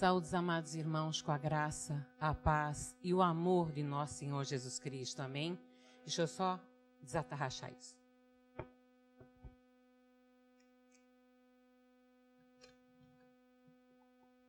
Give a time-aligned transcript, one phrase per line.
[0.00, 4.78] Saúdes, amados irmãos, com a graça, a paz e o amor de nosso Senhor Jesus
[4.78, 5.20] Cristo.
[5.20, 5.58] Amém?
[6.06, 6.58] Deixa eu só
[7.02, 7.94] desatarrachar isso.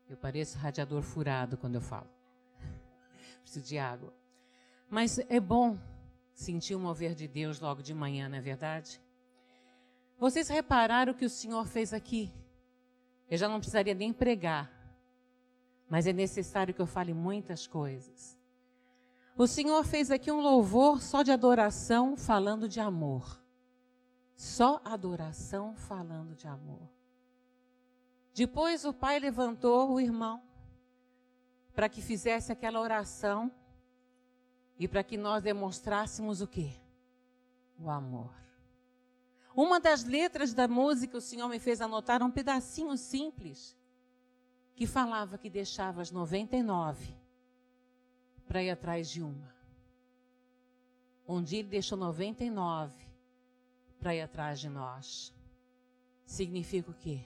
[0.07, 2.07] Eu pareço radiador furado quando eu falo.
[3.43, 4.13] Preciso de água.
[4.89, 5.77] Mas é bom
[6.33, 9.01] sentir o mover de Deus logo de manhã, não é verdade?
[10.17, 12.33] Vocês repararam o que o Senhor fez aqui?
[13.29, 14.79] Eu já não precisaria nem pregar
[15.91, 18.39] mas é necessário que eu fale muitas coisas.
[19.37, 23.43] O Senhor fez aqui um louvor só de adoração, falando de amor.
[24.33, 26.89] Só adoração, falando de amor.
[28.33, 30.41] Depois o pai levantou o irmão
[31.73, 33.51] para que fizesse aquela oração
[34.79, 36.71] e para que nós demonstrássemos o quê?
[37.77, 38.33] O amor.
[39.53, 43.75] Uma das letras da música o Senhor me fez anotar um pedacinho simples
[44.75, 47.15] que falava que deixava as 99
[48.47, 49.53] para ir atrás de uma.
[51.27, 52.93] Um dia ele deixou 99
[53.99, 55.33] para ir atrás de nós.
[56.25, 57.21] Significa o quê?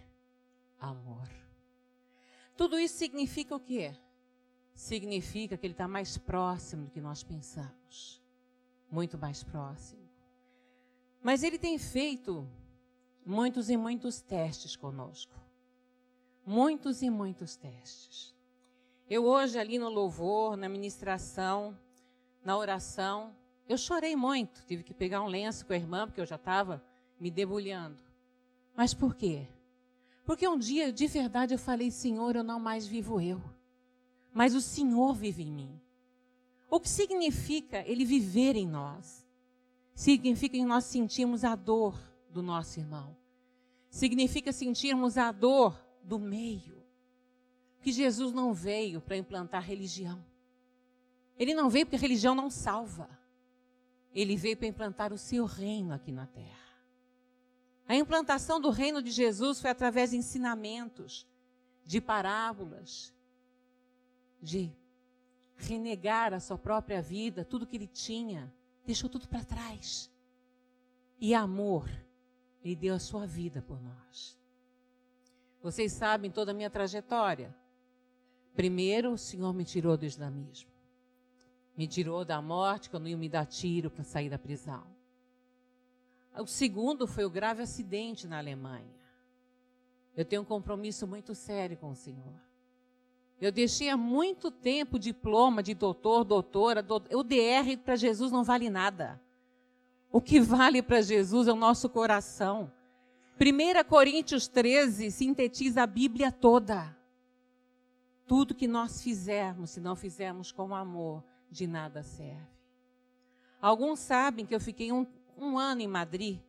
[0.77, 1.29] Amor.
[2.57, 3.95] Tudo isso significa o quê?
[4.73, 8.21] Significa que ele está mais próximo do que nós pensamos.
[8.91, 10.07] Muito mais próximo.
[11.21, 12.47] Mas ele tem feito
[13.25, 15.44] muitos e muitos testes conosco
[16.45, 18.33] muitos e muitos testes.
[19.09, 21.77] Eu hoje ali no louvor, na ministração,
[22.43, 23.35] na oração,
[23.67, 26.83] eu chorei muito, tive que pegar um lenço com a irmã porque eu já estava
[27.19, 28.01] me debulhando.
[28.75, 29.47] Mas por quê?
[30.23, 33.41] Porque um dia, de verdade, eu falei, Senhor, eu não mais vivo eu,
[34.33, 35.81] mas o Senhor vive em mim.
[36.69, 39.25] O que significa Ele viver em nós?
[39.93, 41.97] Significa que nós sentimos a dor
[42.29, 43.15] do nosso irmão.
[43.89, 46.83] Significa sentirmos a dor do meio.
[47.81, 50.23] Que Jesus não veio para implantar religião.
[51.37, 53.09] Ele não veio porque religião não salva.
[54.13, 56.65] Ele veio para implantar o seu reino aqui na terra.
[57.87, 61.27] A implantação do reino de Jesus foi através de ensinamentos,
[61.83, 63.13] de parábolas,
[64.41, 64.71] de
[65.55, 68.51] renegar a sua própria vida, tudo que ele tinha,
[68.85, 70.09] deixou tudo para trás.
[71.19, 71.89] E amor,
[72.63, 74.37] ele deu a sua vida por nós.
[75.65, 77.51] Vocês sabem toda a minha trajetória.
[78.53, 80.69] Primeiro, o Senhor me tirou do islamismo.
[81.75, 84.83] Me tirou da morte, quando ia me dar tiro para sair da prisão.
[86.37, 88.93] O segundo foi o grave acidente na Alemanha.
[90.15, 92.39] Eu tenho um compromisso muito sério com o Senhor.
[93.41, 96.83] Eu deixei há muito tempo diploma de doutor, doutora.
[96.83, 99.19] Doutor, o DR para Jesus não vale nada.
[100.11, 102.71] O que vale para Jesus é o nosso coração.
[103.37, 106.95] 1 Coríntios 13 sintetiza a Bíblia toda.
[108.25, 112.55] Tudo que nós fizermos, se não fizermos com amor, de nada serve.
[113.61, 115.05] Alguns sabem que eu fiquei um,
[115.37, 116.39] um ano em Madrid,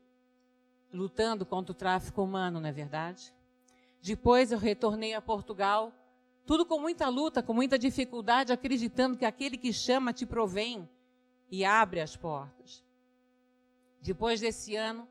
[0.92, 3.34] lutando contra o tráfico humano, não é verdade?
[4.00, 5.92] Depois eu retornei a Portugal,
[6.46, 10.88] tudo com muita luta, com muita dificuldade, acreditando que aquele que chama te provém
[11.50, 12.84] e abre as portas.
[14.00, 15.08] Depois desse ano,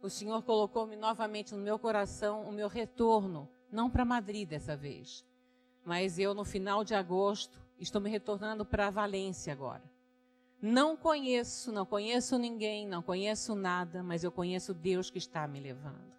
[0.00, 5.24] o Senhor colocou-me novamente no meu coração o meu retorno, não para Madrid dessa vez,
[5.84, 9.82] mas eu no final de agosto estou me retornando para Valência agora.
[10.60, 15.60] Não conheço, não conheço ninguém, não conheço nada, mas eu conheço Deus que está me
[15.60, 16.12] levando.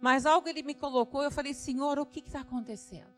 [0.00, 3.12] Mas algo ele me colocou, eu falei, Senhor, o que está acontecendo?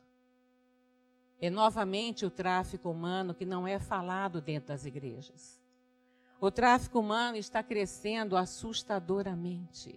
[1.41, 5.61] É novamente o tráfico humano que não é falado dentro das igrejas.
[6.42, 9.97] O tráfico humano está crescendo assustadoramente.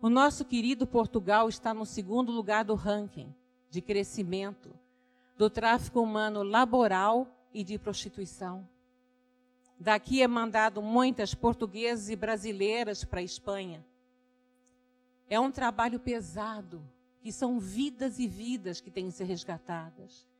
[0.00, 3.34] O nosso querido Portugal está no segundo lugar do ranking
[3.68, 4.72] de crescimento
[5.36, 8.68] do tráfico humano laboral e de prostituição.
[9.80, 13.84] Daqui é mandado muitas portuguesas e brasileiras para a Espanha.
[15.28, 16.88] É um trabalho pesado,
[17.20, 20.30] que são vidas e vidas que têm que ser resgatadas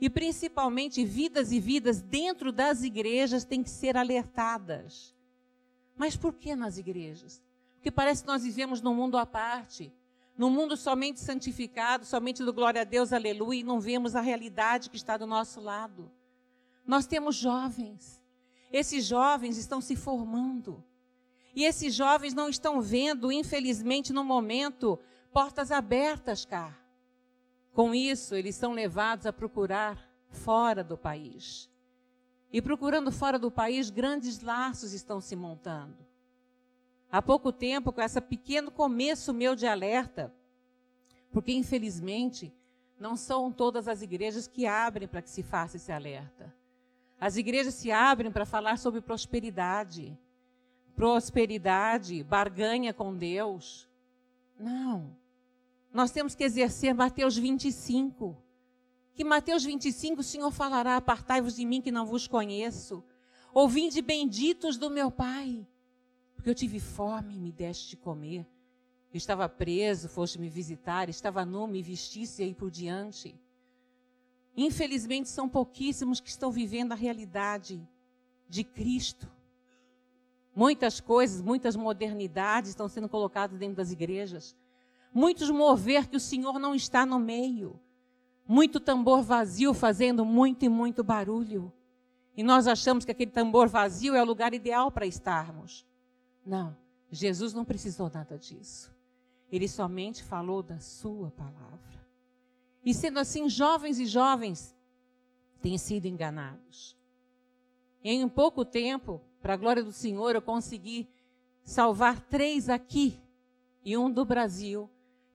[0.00, 5.14] e principalmente vidas e vidas dentro das igrejas têm que ser alertadas.
[5.96, 7.42] Mas por que nas igrejas?
[7.74, 9.92] Porque parece que nós vivemos num mundo à parte,
[10.36, 14.88] num mundo somente santificado, somente do glória a Deus, aleluia, e não vemos a realidade
[14.88, 16.10] que está do nosso lado.
[16.86, 18.22] Nós temos jovens.
[18.72, 20.84] Esses jovens estão se formando.
[21.56, 24.96] E esses jovens não estão vendo, infelizmente, no momento,
[25.32, 26.78] portas abertas cá.
[27.72, 31.70] Com isso, eles são levados a procurar fora do país.
[32.52, 35.96] E procurando fora do país, grandes laços estão se montando.
[37.10, 40.34] Há pouco tempo, com esse pequeno começo meu de alerta,
[41.30, 42.52] porque infelizmente
[42.98, 46.52] Não são todas as igrejas que abrem para que se faça esse alerta.
[47.20, 50.18] As igrejas se abrem para falar sobre prosperidade.
[50.96, 53.88] Prosperidade, barganha com Deus.
[54.58, 55.16] Não.
[55.92, 58.36] Nós temos que exercer Mateus 25.
[59.14, 63.02] Que Mateus 25 o Senhor falará: Apartai-vos de mim que não vos conheço.
[63.52, 65.66] Ouvinde benditos do meu Pai,
[66.34, 68.46] porque eu tive fome e me deste de comer.
[69.12, 73.34] Eu estava preso, foste me visitar, estava nu, me vestisse e aí por diante.
[74.54, 77.80] Infelizmente, são pouquíssimos que estão vivendo a realidade
[78.48, 79.30] de Cristo.
[80.54, 84.54] Muitas coisas, muitas modernidades estão sendo colocadas dentro das igrejas.
[85.18, 87.80] Muitos mover que o Senhor não está no meio.
[88.46, 91.72] Muito tambor vazio fazendo muito e muito barulho.
[92.36, 95.84] E nós achamos que aquele tambor vazio é o lugar ideal para estarmos.
[96.46, 96.76] Não,
[97.10, 98.94] Jesus não precisou nada disso.
[99.50, 102.06] Ele somente falou da sua palavra.
[102.84, 104.72] E sendo assim, jovens e jovens
[105.60, 106.96] têm sido enganados.
[108.04, 111.08] Em pouco tempo, para a glória do Senhor, eu consegui
[111.64, 113.20] salvar três aqui
[113.84, 114.88] e um do Brasil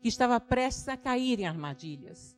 [0.03, 2.37] que estava prestes a cair em armadilhas.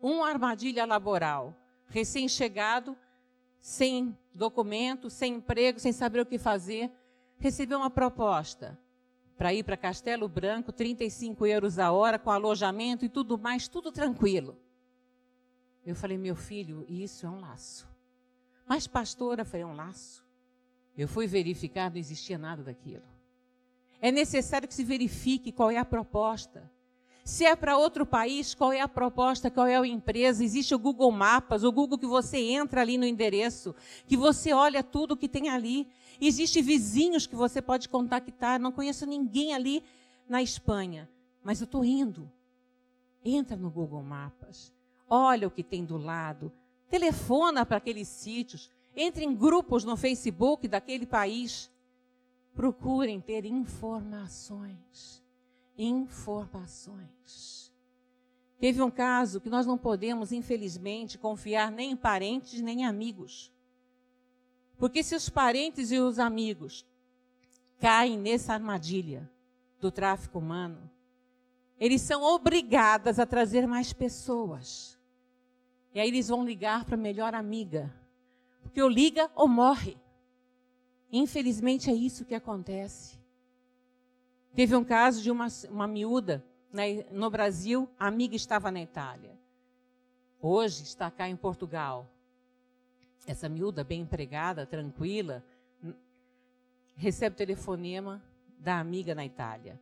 [0.00, 1.56] Uma armadilha laboral,
[1.86, 2.96] recém-chegado,
[3.60, 6.90] sem documento, sem emprego, sem saber o que fazer,
[7.38, 8.76] recebeu uma proposta
[9.38, 13.92] para ir para Castelo Branco, 35 euros a hora, com alojamento e tudo mais, tudo
[13.92, 14.58] tranquilo.
[15.84, 17.88] Eu falei, meu filho, isso é um laço.
[18.66, 20.26] Mas, pastora, foi um laço.
[20.98, 23.04] Eu fui verificar, não existia nada daquilo.
[24.00, 26.68] É necessário que se verifique qual é a proposta.
[27.26, 30.44] Se é para outro país, qual é a proposta, qual é a empresa?
[30.44, 33.74] Existe o Google Mapas, o Google que você entra ali no endereço,
[34.06, 35.88] que você olha tudo que tem ali.
[36.20, 38.60] Existem vizinhos que você pode contactar.
[38.60, 39.82] Não conheço ninguém ali
[40.28, 41.10] na Espanha,
[41.42, 42.30] mas eu estou indo.
[43.24, 44.72] Entra no Google Mapas,
[45.10, 46.52] olha o que tem do lado,
[46.88, 51.72] telefona para aqueles sítios, entre em grupos no Facebook daquele país.
[52.54, 55.25] Procurem ter informações
[55.76, 57.72] informações.
[58.58, 63.52] Teve um caso que nós não podemos, infelizmente, confiar nem em parentes nem em amigos.
[64.78, 66.86] Porque se os parentes e os amigos
[67.78, 69.30] caem nessa armadilha
[69.80, 70.90] do tráfico humano,
[71.78, 74.98] eles são obrigados a trazer mais pessoas.
[75.92, 77.94] E aí eles vão ligar para a melhor amiga.
[78.62, 79.96] Porque ou liga ou morre.
[81.12, 83.18] Infelizmente é isso que acontece.
[84.56, 86.42] Teve um caso de uma, uma miúda
[86.72, 89.38] né, no Brasil, a amiga estava na Itália.
[90.40, 92.10] Hoje está cá em Portugal.
[93.26, 95.44] Essa miúda, bem empregada, tranquila,
[96.94, 98.22] recebe o telefonema
[98.58, 99.78] da amiga na Itália.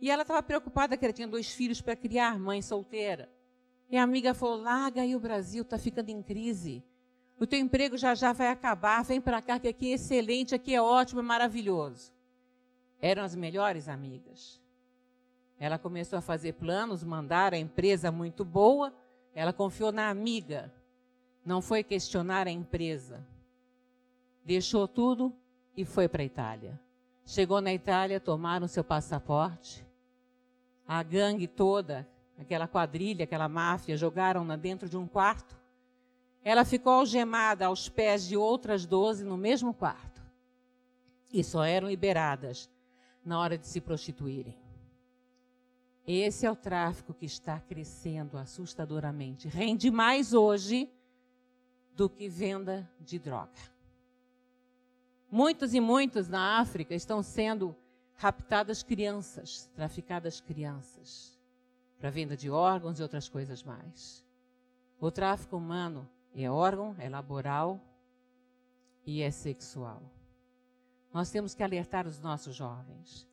[0.00, 3.28] E ela estava preocupada que ela tinha dois filhos para criar, mãe solteira.
[3.90, 6.84] E a amiga falou: larga aí o Brasil, está ficando em crise.
[7.40, 10.72] O teu emprego já já vai acabar, vem para cá que aqui é excelente, aqui
[10.72, 12.12] é ótimo, é maravilhoso
[13.02, 14.62] eram as melhores amigas.
[15.58, 18.94] Ela começou a fazer planos, mandar a empresa muito boa,
[19.34, 20.72] ela confiou na amiga,
[21.44, 23.26] não foi questionar a empresa.
[24.44, 25.34] Deixou tudo
[25.76, 26.80] e foi para a Itália.
[27.26, 29.84] Chegou na Itália, tomaram seu passaporte,
[30.86, 32.08] a gangue toda,
[32.38, 35.56] aquela quadrilha, aquela máfia, jogaram-na dentro de um quarto.
[36.44, 40.20] Ela ficou algemada aos pés de outras doze no mesmo quarto.
[41.32, 42.68] E só eram liberadas
[43.24, 44.56] na hora de se prostituírem.
[46.06, 49.46] Esse é o tráfico que está crescendo assustadoramente.
[49.46, 50.90] Rende mais hoje
[51.94, 53.52] do que venda de droga.
[55.30, 57.74] Muitos e muitos na África estão sendo
[58.14, 61.38] raptadas crianças, traficadas crianças,
[61.98, 64.24] para venda de órgãos e outras coisas mais.
[65.00, 67.80] O tráfico humano é órgão, é laboral
[69.06, 70.02] e é sexual.
[71.12, 73.28] Nós temos que alertar os nossos jovens.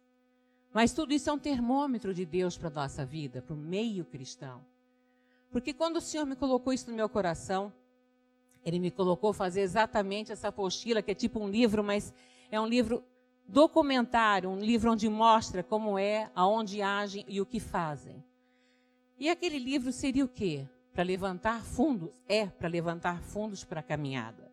[0.74, 4.06] Mas tudo isso é um termômetro de Deus para a nossa vida, para o meio
[4.06, 4.64] cristão.
[5.50, 7.74] Porque quando o Senhor me colocou isso no meu coração,
[8.64, 12.14] Ele me colocou fazer exatamente essa apostila, que é tipo um livro, mas
[12.52, 13.04] é um livro
[13.48, 18.24] documentário, um livro onde mostra como é, aonde agem e o que fazem.
[19.18, 20.68] E aquele livro seria o quê?
[20.94, 22.10] Para levantar fundos?
[22.28, 24.52] É para levantar fundos para a caminhada.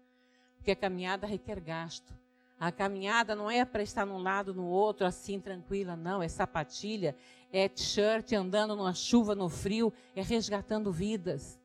[0.57, 2.13] Porque a caminhada requer gasto.
[2.59, 6.23] A caminhada não é para estar num lado, no outro, assim, tranquila, não.
[6.23, 7.15] É sapatilha,
[7.53, 11.61] é t-shirt, andando numa chuva, no frio, é resgatando vidas.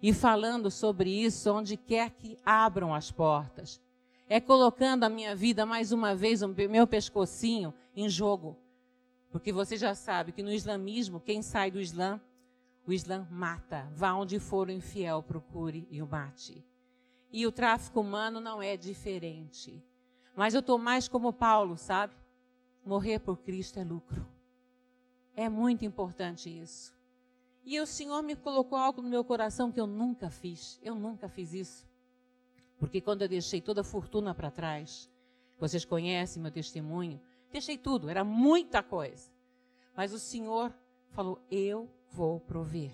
[0.00, 3.80] E falando sobre isso onde quer que abram as portas.
[4.28, 8.56] É colocando a minha vida, mais uma vez, o meu pescocinho em jogo.
[9.30, 12.20] Porque você já sabe que no islamismo, quem sai do Islã,
[12.86, 13.90] O Islã mata.
[13.92, 16.64] Vá onde for o infiel, procure e o mate.
[17.32, 19.82] E o tráfico humano não é diferente.
[20.36, 22.14] Mas eu estou mais como Paulo, sabe?
[22.84, 24.24] Morrer por Cristo é lucro.
[25.34, 26.94] É muito importante isso.
[27.64, 30.78] E o Senhor me colocou algo no meu coração que eu nunca fiz.
[30.82, 31.86] Eu nunca fiz isso.
[32.78, 35.10] Porque quando eu deixei toda a fortuna para trás,
[35.58, 39.30] vocês conhecem meu testemunho, deixei tudo, era muita coisa.
[39.96, 40.72] Mas o Senhor
[41.08, 42.92] falou: Eu vou prover.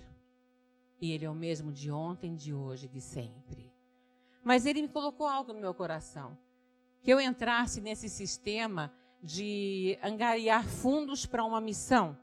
[1.01, 3.69] E Ele é o mesmo de ontem, de hoje, de sempre.
[4.41, 6.37] Mas Ele me colocou algo no meu coração.
[7.03, 8.91] Que eu entrasse nesse sistema
[9.21, 12.17] de angariar fundos para uma missão.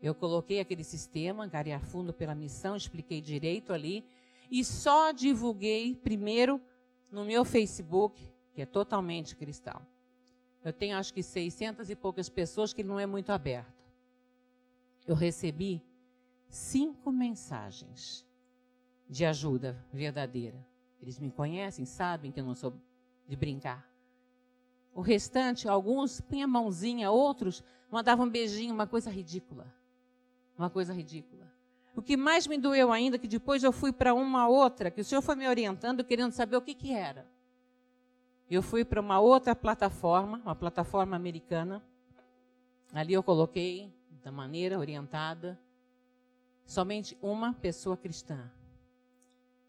[0.00, 4.04] Eu coloquei aquele sistema, angariar fundo pela missão, expliquei direito ali.
[4.50, 6.60] E só divulguei primeiro
[7.10, 9.80] no meu Facebook, que é totalmente cristão.
[10.62, 13.72] Eu tenho acho que 600 e poucas pessoas que não é muito aberto.
[15.06, 15.82] Eu recebi
[16.48, 18.24] cinco mensagens
[19.08, 20.66] de ajuda verdadeira.
[21.00, 22.72] Eles me conhecem, sabem que eu não sou
[23.26, 23.93] de brincar.
[24.94, 29.66] O restante, alguns punham a mãozinha, outros mandavam um beijinho, uma coisa ridícula.
[30.56, 31.52] Uma coisa ridícula.
[31.96, 35.04] O que mais me doeu ainda, que depois eu fui para uma outra, que o
[35.04, 37.26] senhor foi me orientando, querendo saber o que, que era.
[38.48, 41.82] Eu fui para uma outra plataforma, uma plataforma americana.
[42.92, 45.58] Ali eu coloquei, da maneira orientada,
[46.64, 48.50] somente uma pessoa cristã.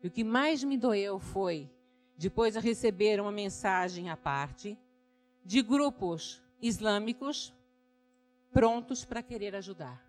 [0.03, 1.69] E o que mais me doeu foi,
[2.15, 4.77] depois de receber uma mensagem à parte,
[5.45, 7.53] de grupos islâmicos
[8.51, 10.03] prontos para querer ajudar.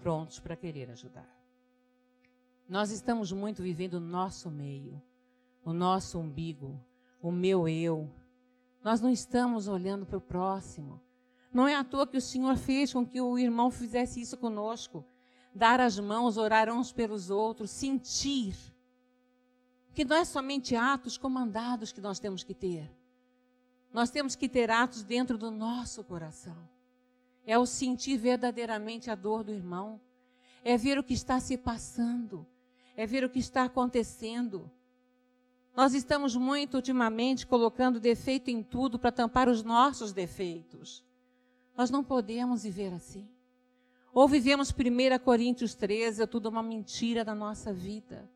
[0.00, 1.30] Prontos para querer ajudar.
[2.68, 5.00] Nós estamos muito vivendo o nosso meio,
[5.64, 6.84] o nosso umbigo,
[7.22, 8.10] o meu eu.
[8.82, 11.00] Nós não estamos olhando para o próximo.
[11.52, 15.04] Não é à toa que o Senhor fez com que o irmão fizesse isso conosco.
[15.54, 18.56] Dar as mãos, orar uns pelos outros, sentir.
[19.94, 22.90] Que não é somente atos comandados que nós temos que ter.
[23.94, 26.68] Nós temos que ter atos dentro do nosso coração.
[27.46, 30.00] É o sentir verdadeiramente a dor do irmão.
[30.64, 32.44] É ver o que está se passando.
[32.96, 34.68] É ver o que está acontecendo.
[35.76, 41.04] Nós estamos muito ultimamente colocando defeito em tudo para tampar os nossos defeitos.
[41.76, 43.28] Nós não podemos viver assim.
[44.12, 48.28] Ou vivemos 1 Coríntios 13, é tudo uma mentira da nossa vida.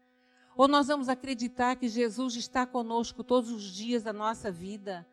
[0.57, 5.05] Ou nós vamos acreditar que Jesus está conosco todos os dias da nossa vida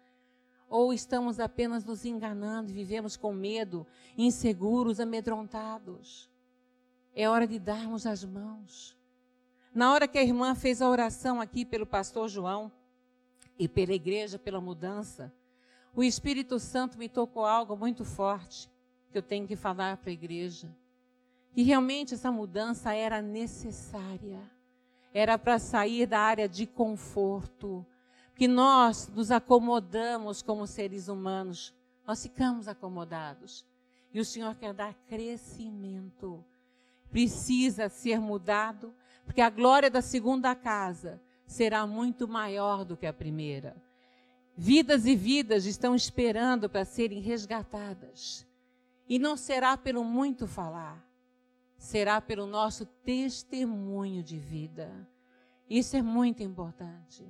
[0.70, 3.86] ou estamos apenas nos enganando e vivemos com medo,
[4.18, 6.30] inseguros, amedrontados?
[7.14, 8.98] É hora de darmos as mãos.
[9.74, 12.72] Na hora que a irmã fez a oração aqui pelo pastor João
[13.58, 15.34] e pela igreja, pela mudança,
[15.96, 18.70] o Espírito Santo me tocou algo muito forte
[19.12, 20.76] que eu tenho que falar para a igreja.
[21.54, 24.40] Que realmente essa mudança era necessária.
[25.14, 27.86] Era para sair da área de conforto,
[28.36, 31.74] que nós nos acomodamos como seres humanos.
[32.06, 33.66] Nós ficamos acomodados.
[34.14, 36.44] E o Senhor quer dar crescimento.
[37.10, 43.14] Precisa ser mudado, porque a glória da segunda casa será muito maior do que a
[43.14, 43.76] primeira.
[44.58, 48.46] Vidas e vidas estão esperando para serem resgatadas.
[49.08, 51.06] E não será pelo muito falar,
[51.78, 55.08] será pelo nosso testemunho de vida.
[55.70, 57.26] Isso é muito importante.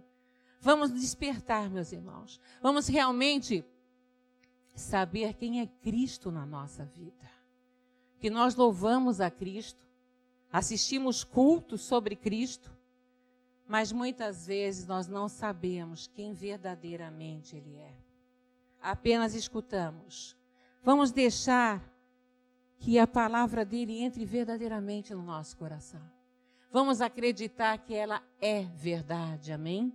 [0.66, 2.42] Vamos despertar, meus irmãos.
[2.60, 3.64] Vamos realmente
[4.74, 7.30] saber quem é Cristo na nossa vida.
[8.20, 9.80] Que nós louvamos a Cristo,
[10.52, 12.76] assistimos cultos sobre Cristo,
[13.68, 17.94] mas muitas vezes nós não sabemos quem verdadeiramente Ele é.
[18.82, 20.36] Apenas escutamos.
[20.82, 21.80] Vamos deixar
[22.80, 26.02] que a palavra dele entre verdadeiramente no nosso coração.
[26.72, 29.94] Vamos acreditar que ela é verdade, amém?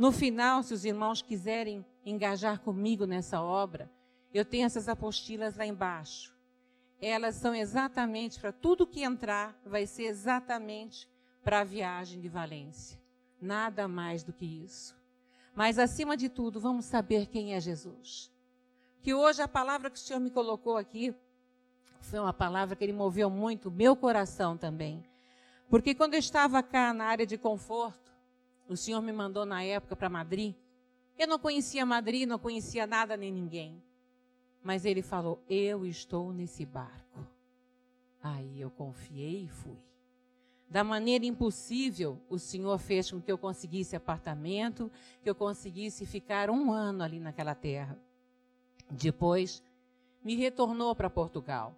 [0.00, 3.92] No final, se os irmãos quiserem engajar comigo nessa obra,
[4.32, 6.34] eu tenho essas apostilas lá embaixo.
[6.98, 11.06] Elas são exatamente para tudo que entrar, vai ser exatamente
[11.44, 12.98] para a viagem de Valência.
[13.38, 14.96] Nada mais do que isso.
[15.54, 18.32] Mas, acima de tudo, vamos saber quem é Jesus.
[19.02, 21.14] Que hoje a palavra que o Senhor me colocou aqui
[22.00, 25.04] foi uma palavra que ele moveu muito meu coração também.
[25.68, 28.09] Porque quando eu estava cá na área de conforto,
[28.70, 30.54] o Senhor me mandou na época para Madrid.
[31.18, 33.82] Eu não conhecia Madrid, não conhecia nada nem ninguém.
[34.62, 37.26] Mas ele falou: Eu estou nesse barco.
[38.22, 39.76] Aí eu confiei e fui.
[40.68, 44.88] Da maneira impossível, o Senhor fez com que eu conseguisse apartamento,
[45.20, 47.98] que eu conseguisse ficar um ano ali naquela terra.
[48.88, 49.64] Depois,
[50.22, 51.74] me retornou para Portugal.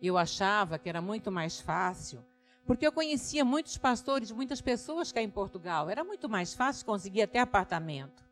[0.00, 2.24] Eu achava que era muito mais fácil,
[2.66, 5.90] porque eu conhecia muitos pastores, muitas pessoas cá em Portugal.
[5.90, 8.24] Era muito mais fácil conseguir até apartamento.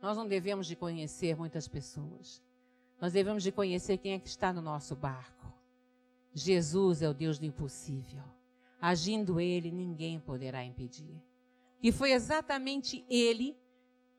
[0.00, 2.42] Nós não devemos de conhecer muitas pessoas.
[3.00, 5.52] Nós devemos de conhecer quem é que está no nosso barco.
[6.32, 8.22] Jesus é o Deus do impossível.
[8.80, 11.22] Agindo ele, ninguém poderá impedir.
[11.82, 13.56] E foi exatamente ele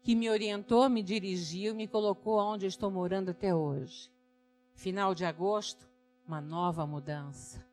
[0.01, 4.11] que me orientou, me dirigiu, me colocou onde estou morando até hoje.
[4.73, 5.89] Final de agosto,
[6.25, 7.66] uma nova mudança.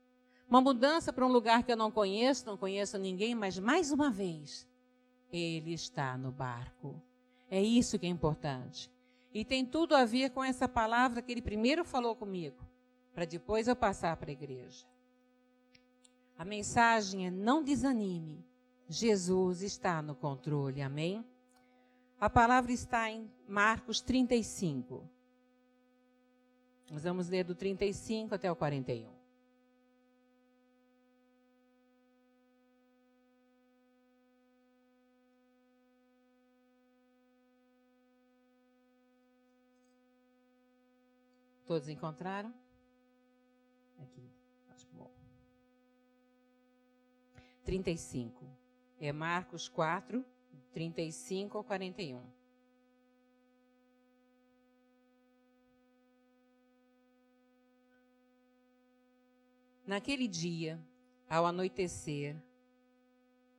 [0.49, 4.11] Uma mudança para um lugar que eu não conheço, não conheço ninguém, mas mais uma
[4.11, 4.67] vez,
[5.33, 7.01] ele está no barco.
[7.51, 8.91] É isso que é importante.
[9.33, 12.57] E tem tudo a ver com essa palavra que ele primeiro falou comigo,
[13.13, 14.87] para depois eu passar para a igreja.
[16.39, 18.45] A mensagem é: não desanime.
[18.89, 20.83] Jesus está no controle.
[20.83, 21.25] Amém?
[22.21, 25.09] A palavra está em Marcos 35.
[26.91, 29.24] Nós vamos ler do 35 até o 41.
[41.67, 42.53] Todos encontraram?
[43.99, 44.31] Aqui,
[44.69, 45.11] acho bom.
[47.65, 48.45] 35.
[49.01, 50.25] É Marcos 4,
[50.73, 52.23] 35 ao 41.
[59.87, 60.81] Naquele dia,
[61.29, 62.37] ao anoitecer,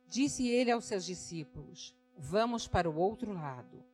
[0.08, 3.84] disse ele aos seus discípulos: Vamos para o outro lado.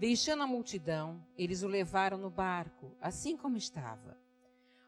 [0.00, 4.16] Deixando a multidão, eles o levaram no barco, assim como estava.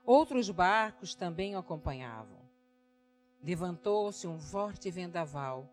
[0.06, 2.38] Outros barcos também o acompanhavam.
[3.44, 5.68] Levantou-se um forte vendaval,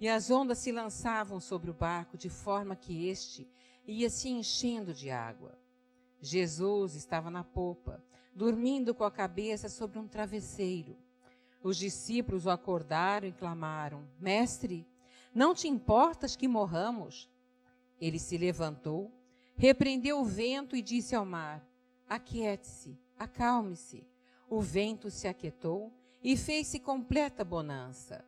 [0.00, 3.48] e as ondas se lançavam sobre o barco de forma que este
[3.86, 5.56] ia se enchendo de água.
[6.20, 8.02] Jesus estava na popa,
[8.34, 10.96] dormindo com a cabeça sobre um travesseiro.
[11.62, 14.84] Os discípulos o acordaram e clamaram: Mestre,
[15.32, 17.30] não te importas que morramos?
[18.02, 19.12] Ele se levantou,
[19.54, 21.64] repreendeu o vento e disse ao mar:
[22.08, 24.04] Aquiete-se, acalme-se.
[24.50, 28.24] O vento se aquietou e fez-se completa bonança.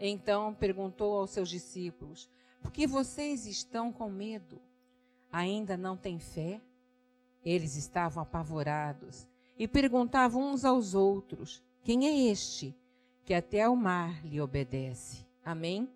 [0.00, 2.26] Então perguntou aos seus discípulos:
[2.62, 4.62] Por que vocês estão com medo?
[5.30, 6.62] Ainda não têm fé?
[7.44, 12.74] Eles estavam apavorados e perguntavam uns aos outros: Quem é este
[13.26, 15.26] que até o mar lhe obedece?
[15.44, 15.86] Amém?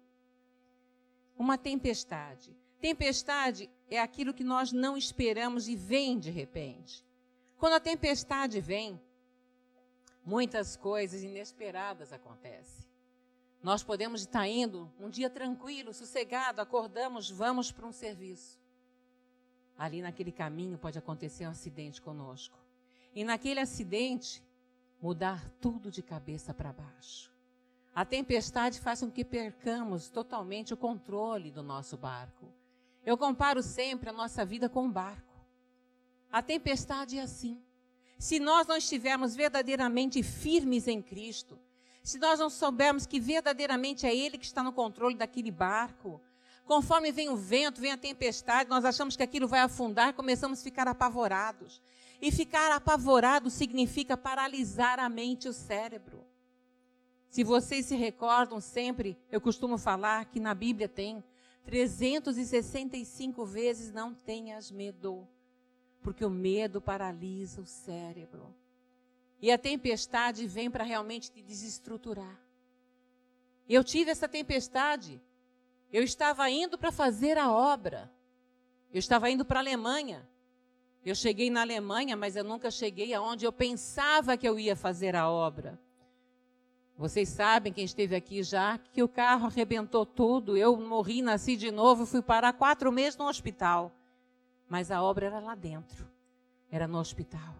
[1.35, 2.55] Uma tempestade.
[2.83, 7.07] Tempestade é aquilo que nós não esperamos e vem de repente.
[7.57, 9.01] Quando a tempestade vem,
[10.25, 12.85] muitas coisas inesperadas acontecem.
[13.63, 18.59] Nós podemos estar indo um dia tranquilo, sossegado, acordamos, vamos para um serviço.
[19.79, 22.59] Ali naquele caminho pode acontecer um acidente conosco.
[23.15, 24.43] E naquele acidente,
[25.01, 27.31] mudar tudo de cabeça para baixo.
[27.95, 32.53] A tempestade faz com que percamos totalmente o controle do nosso barco.
[33.05, 35.33] Eu comparo sempre a nossa vida com um barco.
[36.31, 37.61] A tempestade é assim.
[38.19, 41.59] Se nós não estivermos verdadeiramente firmes em Cristo,
[42.03, 46.21] se nós não soubermos que verdadeiramente é Ele que está no controle daquele barco,
[46.65, 50.63] conforme vem o vento, vem a tempestade, nós achamos que aquilo vai afundar, começamos a
[50.63, 51.83] ficar apavorados.
[52.21, 56.25] E ficar apavorado significa paralisar a mente e o cérebro.
[57.29, 61.25] Se vocês se recordam sempre, eu costumo falar que na Bíblia tem
[61.65, 65.27] 365 vezes não tenhas medo,
[66.03, 68.55] porque o medo paralisa o cérebro.
[69.41, 72.41] E a tempestade vem para realmente te desestruturar.
[73.69, 75.21] Eu tive essa tempestade.
[75.93, 78.13] Eu estava indo para fazer a obra.
[78.93, 80.29] Eu estava indo para a Alemanha.
[81.05, 85.17] Eu cheguei na Alemanha, mas eu nunca cheguei aonde eu pensava que eu ia fazer
[85.17, 85.81] a obra.
[86.97, 90.57] Vocês sabem, quem esteve aqui já, que o carro arrebentou tudo.
[90.57, 93.93] Eu morri, nasci de novo, fui parar quatro meses no hospital.
[94.69, 96.09] Mas a obra era lá dentro,
[96.71, 97.55] era no hospital.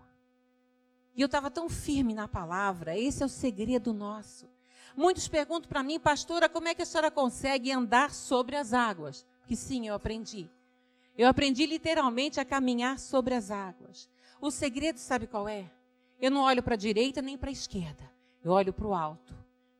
[1.15, 4.49] E eu estava tão firme na palavra, esse é o segredo nosso.
[4.97, 9.27] Muitos perguntam para mim, pastora, como é que a senhora consegue andar sobre as águas?
[9.47, 10.49] Que sim, eu aprendi.
[11.17, 14.09] Eu aprendi literalmente a caminhar sobre as águas.
[14.41, 15.71] O segredo, sabe qual é?
[16.21, 18.12] Eu não olho para a direita nem para a esquerda.
[18.45, 19.35] Eu olho para o alto,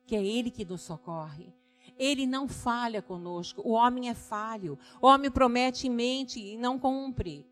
[0.05, 1.53] que é Ele que nos socorre.
[1.97, 3.61] Ele não falha conosco.
[3.61, 4.77] O homem é falho.
[5.01, 7.47] O homem promete e mente e não cumpre.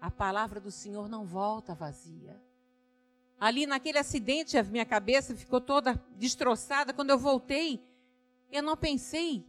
[0.00, 2.40] A palavra do Senhor não volta vazia.
[3.38, 6.92] Ali naquele acidente, a minha cabeça ficou toda destroçada.
[6.92, 7.82] Quando eu voltei,
[8.52, 9.46] eu não pensei: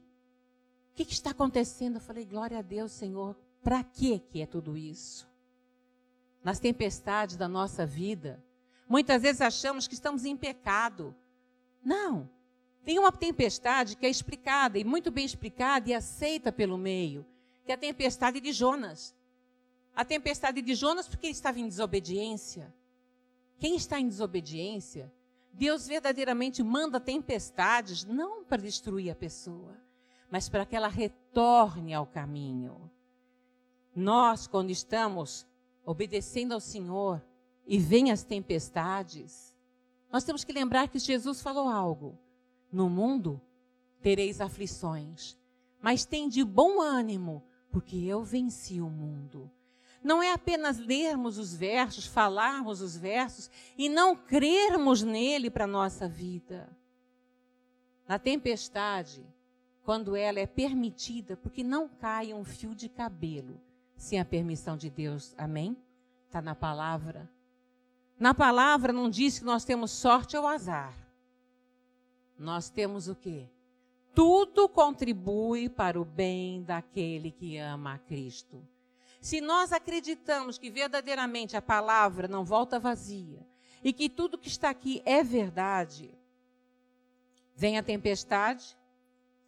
[0.92, 1.96] o que, que está acontecendo?
[1.96, 3.36] Eu falei: glória a Deus, Senhor.
[3.62, 5.28] Para que é tudo isso?
[6.44, 8.44] Nas tempestades da nossa vida,
[8.92, 11.16] Muitas vezes achamos que estamos em pecado.
[11.82, 12.30] Não.
[12.84, 17.26] Tem uma tempestade que é explicada, e muito bem explicada e aceita pelo meio,
[17.64, 19.16] que é a tempestade de Jonas.
[19.96, 22.76] A tempestade de Jonas porque ele estava em desobediência.
[23.58, 25.10] Quem está em desobediência,
[25.54, 29.74] Deus verdadeiramente manda tempestades não para destruir a pessoa,
[30.30, 32.92] mas para que ela retorne ao caminho.
[33.96, 35.48] Nós, quando estamos
[35.86, 37.24] obedecendo ao Senhor
[37.66, 39.56] e vêm as tempestades,
[40.12, 42.18] nós temos que lembrar que Jesus falou algo.
[42.72, 43.42] No mundo
[44.02, 45.38] tereis aflições,
[45.82, 49.50] mas tem de bom ânimo, porque eu venci o mundo.
[50.04, 55.68] Não é apenas lermos os versos, falarmos os versos e não crermos nele para a
[55.68, 56.76] nossa vida.
[58.08, 59.24] Na tempestade,
[59.84, 63.62] quando ela é permitida, porque não cai um fio de cabelo
[63.96, 65.36] sem a permissão de Deus.
[65.38, 65.78] Amém?
[66.26, 67.30] Está na palavra.
[68.22, 70.96] Na palavra não diz que nós temos sorte ou azar.
[72.38, 73.50] Nós temos o quê?
[74.14, 78.64] Tudo contribui para o bem daquele que ama a Cristo.
[79.20, 83.44] Se nós acreditamos que verdadeiramente a palavra não volta vazia
[83.84, 86.16] e que tudo que está aqui é verdade,
[87.56, 88.78] vem a tempestade,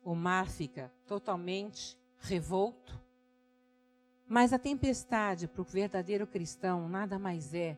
[0.04, 3.00] o mar fica totalmente revolto.
[4.28, 7.78] Mas a tempestade para o verdadeiro cristão nada mais é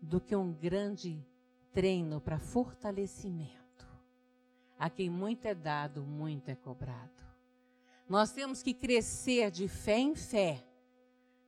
[0.00, 1.24] do que um grande
[1.72, 3.86] treino para fortalecimento.
[4.78, 7.20] A quem muito é dado, muito é cobrado.
[8.08, 10.64] Nós temos que crescer de fé em fé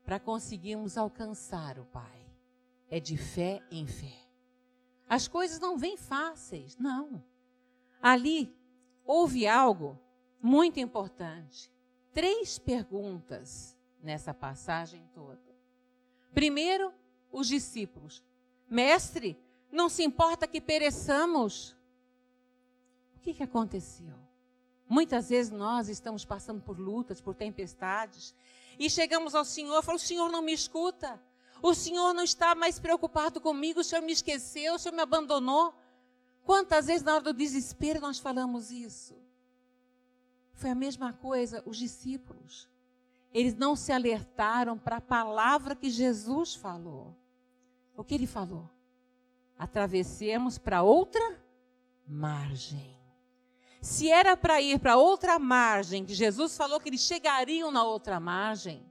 [0.05, 2.27] para conseguirmos alcançar o Pai.
[2.88, 4.19] É de fé em fé.
[5.09, 7.25] As coisas não vêm fáceis, não.
[8.01, 8.55] Ali
[9.05, 9.99] houve algo
[10.41, 11.73] muito importante.
[12.12, 15.41] Três perguntas nessa passagem toda.
[16.35, 16.93] Primeiro,
[17.31, 18.23] os discípulos:
[18.73, 19.39] Mestre,
[19.71, 21.77] não se importa que pereçamos?
[23.15, 24.15] O que, que aconteceu?
[24.89, 28.35] Muitas vezes nós estamos passando por lutas, por tempestades,
[28.79, 31.23] e chegamos ao Senhor e falamos: O Senhor não me escuta.
[31.61, 33.81] O Senhor não está mais preocupado comigo.
[33.81, 34.75] O Senhor me esqueceu.
[34.75, 35.75] O Senhor me abandonou.
[36.43, 39.15] Quantas vezes na hora do desespero nós falamos isso?
[40.55, 42.69] Foi a mesma coisa os discípulos.
[43.35, 47.22] Eles não se alertaram para a palavra que Jesus falou.
[47.97, 48.69] O que ele falou?
[49.59, 51.41] Atravessemos para outra
[52.07, 52.97] margem.
[53.81, 58.21] Se era para ir para outra margem, que Jesus falou que eles chegariam na outra
[58.21, 58.83] margem,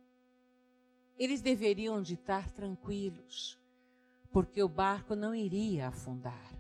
[1.17, 3.57] eles deveriam de estar tranquilos,
[4.31, 6.51] porque o barco não iria afundar.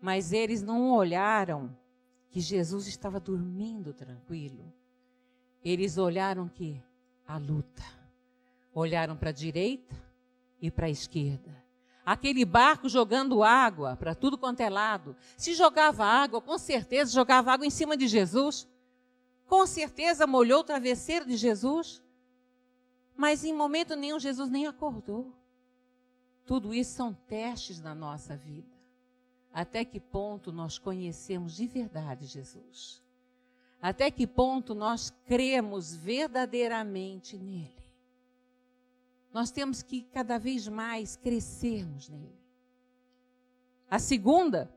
[0.00, 1.76] Mas eles não olharam
[2.28, 4.72] que Jesus estava dormindo tranquilo.
[5.64, 6.82] Eles olharam que
[7.26, 7.84] a luta.
[8.74, 9.94] Olharam para a direita
[10.62, 11.62] e para a esquerda.
[12.06, 15.16] Aquele barco jogando água para tudo quanto é lado.
[15.36, 18.68] Se jogava água, com certeza jogava água em cima de Jesus.
[19.46, 22.02] Com certeza molhou o travesseiro de Jesus.
[23.16, 25.32] Mas em momento nenhum Jesus nem acordou.
[26.44, 28.72] Tudo isso são testes na nossa vida.
[29.52, 33.02] Até que ponto nós conhecemos de verdade Jesus?
[33.80, 37.81] Até que ponto nós cremos verdadeiramente nele?
[39.32, 42.38] Nós temos que cada vez mais crescermos nele.
[43.88, 44.72] A segunda,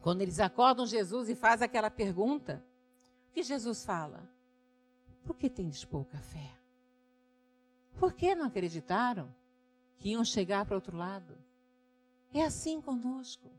[0.00, 2.64] quando eles acordam Jesus e faz aquela pergunta,
[3.28, 4.30] o que Jesus fala?
[5.24, 6.52] Por que tens pouca fé?
[7.98, 9.34] Por que não acreditaram
[9.98, 11.36] que iam chegar para outro lado?
[12.32, 13.50] É assim conosco.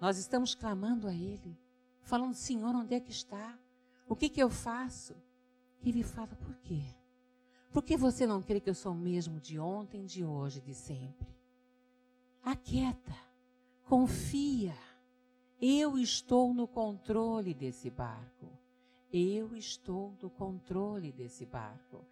[0.00, 1.58] Nós estamos clamando a Ele,
[2.02, 3.58] falando: Senhor, onde é que está?
[4.08, 5.14] O que, que eu faço?
[5.82, 6.82] E Ele fala: Por quê?
[7.74, 10.72] Por que você não crê que eu sou o mesmo de ontem, de hoje, de
[10.72, 11.26] sempre?
[12.40, 13.16] Aquieta,
[13.88, 14.76] confia.
[15.60, 18.46] Eu estou no controle desse barco.
[19.12, 22.04] Eu estou no controle desse barco.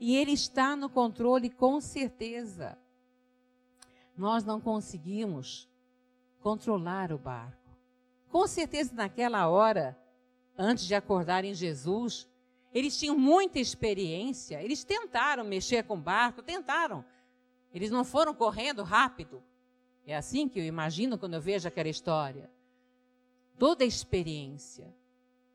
[0.00, 2.78] E ele está no controle com certeza.
[4.16, 5.68] Nós não conseguimos
[6.40, 7.76] controlar o barco.
[8.30, 10.02] Com certeza, naquela hora,
[10.56, 12.26] antes de acordarem Jesus,
[12.72, 14.62] eles tinham muita experiência.
[14.62, 17.04] Eles tentaram mexer com o barco, tentaram.
[17.72, 19.42] Eles não foram correndo rápido.
[20.06, 22.50] É assim que eu imagino quando eu vejo aquela história.
[23.58, 24.94] Toda a experiência.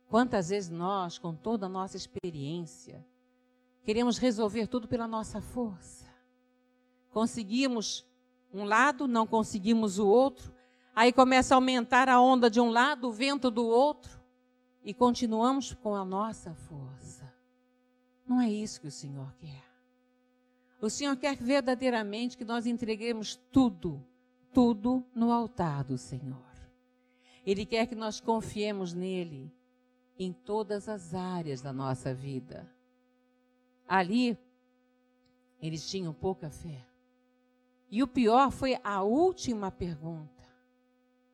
[0.08, 3.06] Quantas vezes nós, com toda a nossa experiência,
[3.84, 6.06] queremos resolver tudo pela nossa força?
[7.10, 8.06] Conseguimos
[8.54, 10.56] um lado, não conseguimos o outro,
[10.96, 14.18] Aí começa a aumentar a onda de um lado, o vento do outro,
[14.86, 17.34] e continuamos com a nossa força.
[18.26, 19.66] Não é isso que o Senhor quer.
[20.80, 24.02] O Senhor quer verdadeiramente que nós entreguemos tudo
[24.56, 26.42] tudo no altar do Senhor.
[27.46, 29.54] Ele quer que nós confiemos nele
[30.18, 32.66] em todas as áreas da nossa vida.
[33.86, 34.38] Ali,
[35.62, 36.88] eles tinham pouca fé.
[37.92, 40.50] E o pior foi a última pergunta.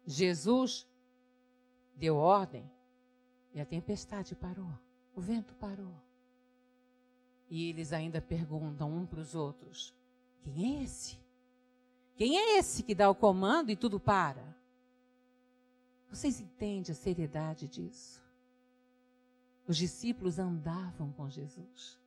[0.04, 0.88] Jesus
[1.96, 2.68] deu ordem
[3.54, 4.72] e a tempestade parou,
[5.16, 5.94] o vento parou.
[7.50, 9.94] E eles ainda perguntam um para os outros:
[10.44, 11.20] quem é esse?
[12.16, 14.56] Quem é esse que dá o comando e tudo para?
[16.10, 18.22] Vocês entendem a seriedade disso?
[19.68, 21.98] Os discípulos andavam com Jesus.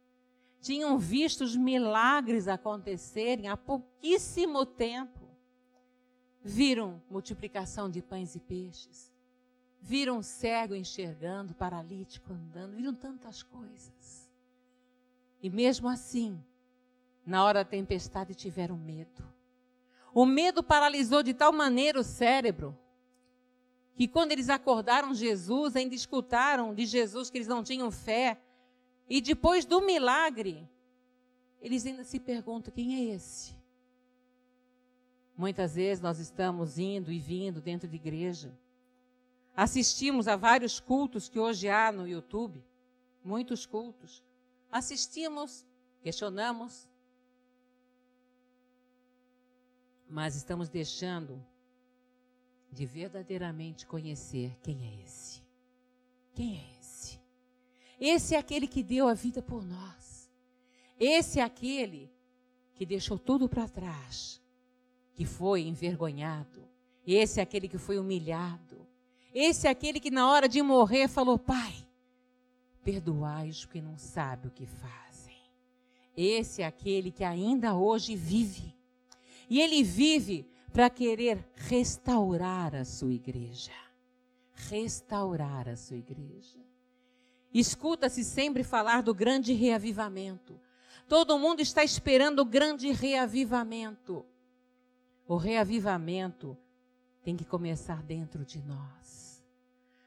[0.61, 5.21] Tinham visto os milagres acontecerem há pouquíssimo tempo.
[6.43, 9.14] Viram multiplicação de pães e peixes.
[9.87, 12.75] Viram cego enxergando, paralítico andando.
[12.75, 14.31] Viram tantas coisas.
[15.43, 16.43] E mesmo assim,
[17.27, 19.23] na hora da tempestade, tiveram medo.
[20.15, 22.75] O medo paralisou de tal maneira o cérebro
[23.95, 28.41] que quando eles acordaram Jesus, ainda escutaram de Jesus que eles não tinham fé.
[29.07, 30.67] E depois do milagre,
[31.61, 33.55] eles ainda se perguntam: quem é esse?
[35.37, 38.59] Muitas vezes nós estamos indo e vindo dentro de igreja.
[39.57, 42.65] Assistimos a vários cultos que hoje há no YouTube,
[43.23, 44.23] muitos cultos.
[44.71, 45.65] Assistimos,
[46.01, 46.89] questionamos,
[50.09, 51.45] mas estamos deixando
[52.71, 55.41] de verdadeiramente conhecer quem é esse.
[56.35, 57.21] Quem é esse?
[58.01, 60.29] Esse é aquele que deu a vida por nós.
[60.99, 62.13] Esse é aquele
[62.75, 64.43] que deixou tudo para trás,
[65.13, 66.69] que foi envergonhado.
[67.07, 68.85] Esse é aquele que foi humilhado.
[69.35, 71.75] Esse é aquele que na hora de morrer falou: Pai,
[72.85, 75.37] perdoai-os porque não sabem o que fazem.
[76.17, 78.73] Esse é aquele que ainda hoje vive.
[79.51, 83.73] E ele vive para querer restaurar a sua igreja.
[84.55, 86.59] Restaurar a sua igreja.
[87.53, 90.61] Escuta-se sempre falar do grande reavivamento.
[91.09, 94.25] Todo mundo está esperando o grande reavivamento.
[95.27, 96.57] O reavivamento
[97.23, 99.24] tem que começar dentro de nós.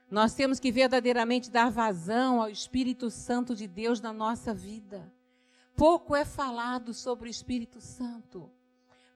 [0.10, 5.14] Nós temos que verdadeiramente dar vazão ao Espírito Santo de Deus na nossa vida.
[5.76, 8.50] Pouco é falado sobre o Espírito Santo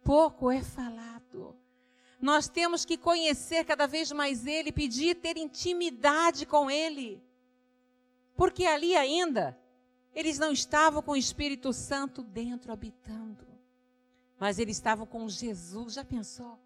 [0.03, 1.55] pouco é falado.
[2.21, 7.21] Nós temos que conhecer cada vez mais Ele, pedir ter intimidade com Ele.
[8.35, 9.57] Porque ali ainda,
[10.13, 13.47] eles não estavam com o Espírito Santo dentro habitando.
[14.39, 15.93] Mas eles estavam com Jesus.
[15.93, 16.59] Já pensou?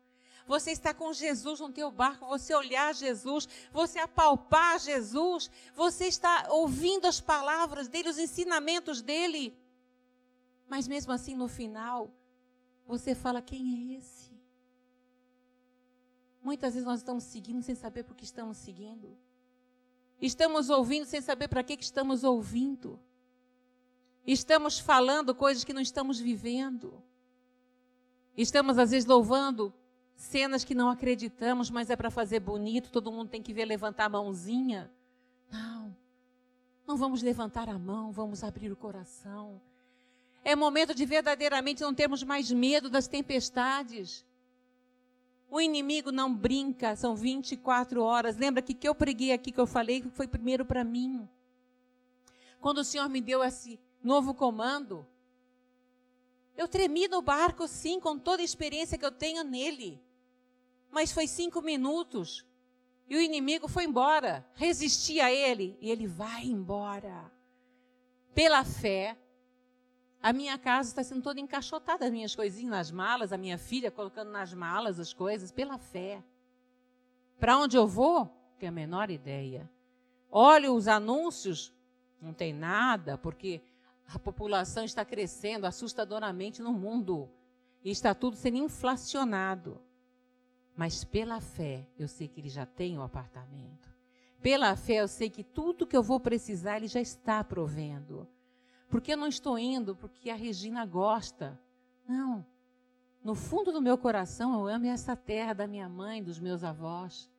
[0.46, 6.48] Você está com Jesus no teu barco, você olhar Jesus, você apalpar Jesus, você está
[6.52, 9.58] ouvindo as palavras dele, os ensinamentos dele.
[10.68, 12.12] Mas mesmo assim, no final,
[12.86, 14.36] você fala: quem é esse?
[16.44, 19.18] Muitas vezes nós estamos seguindo sem saber por que estamos seguindo.
[20.22, 23.00] Estamos ouvindo sem saber para que, que estamos ouvindo.
[24.26, 27.04] Estamos falando coisas que não estamos vivendo.
[28.38, 29.74] Estamos, às vezes, louvando
[30.16, 34.06] cenas que não acreditamos, mas é para fazer bonito, todo mundo tem que ver levantar
[34.06, 34.92] a mãozinha.
[35.52, 35.96] Não.
[36.88, 39.62] Não vamos levantar a mão, vamos abrir o coração.
[40.44, 44.24] É momento de verdadeiramente não termos mais medo das tempestades.
[45.50, 48.38] O inimigo não brinca, são 24 horas.
[48.38, 51.28] Lembra que que eu preguei aqui, que eu falei, que foi primeiro para mim.
[52.62, 55.06] Quando o Senhor me deu esse novo comando,
[56.56, 60.02] eu tremi no barco, sim, com toda a experiência que eu tenho nele.
[60.96, 62.46] Mas foi cinco minutos
[63.06, 64.48] e o inimigo foi embora.
[64.54, 67.30] Resisti a ele e ele vai embora.
[68.34, 69.18] Pela fé,
[70.22, 73.92] a minha casa está sendo toda encaixotada, as minhas coisinhas nas malas, a minha filha
[73.92, 76.24] colocando nas malas as coisas, pela fé.
[77.42, 78.28] Para onde eu vou?
[78.58, 79.70] Tenho a menor ideia.
[80.32, 81.74] Olho os anúncios,
[82.22, 83.62] não tem nada, porque
[84.08, 87.30] a população está crescendo assustadoramente no mundo.
[87.84, 89.82] E está tudo sendo inflacionado.
[90.76, 93.94] Mas pela fé, eu sei que ele já tem o apartamento.
[94.42, 98.28] Pela fé, eu sei que tudo que eu vou precisar, ele já está provendo.
[98.90, 101.60] Porque eu não estou indo porque a Regina gosta.
[102.08, 102.46] Não.
[103.24, 107.30] No fundo do meu coração, eu amo essa terra da minha mãe, dos meus avós.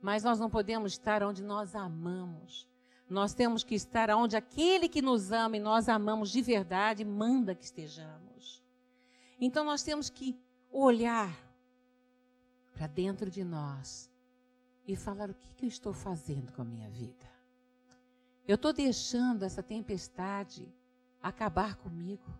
[0.00, 2.66] Mas nós não podemos estar onde nós amamos.
[3.08, 7.54] Nós temos que estar onde aquele que nos ama e nós amamos de verdade manda
[7.54, 8.62] que estejamos.
[9.38, 10.36] Então nós temos que
[10.70, 11.51] olhar
[12.72, 14.10] para dentro de nós
[14.86, 17.30] e falar o que, que eu estou fazendo com a minha vida.
[18.46, 20.68] Eu estou deixando essa tempestade
[21.22, 22.38] acabar comigo.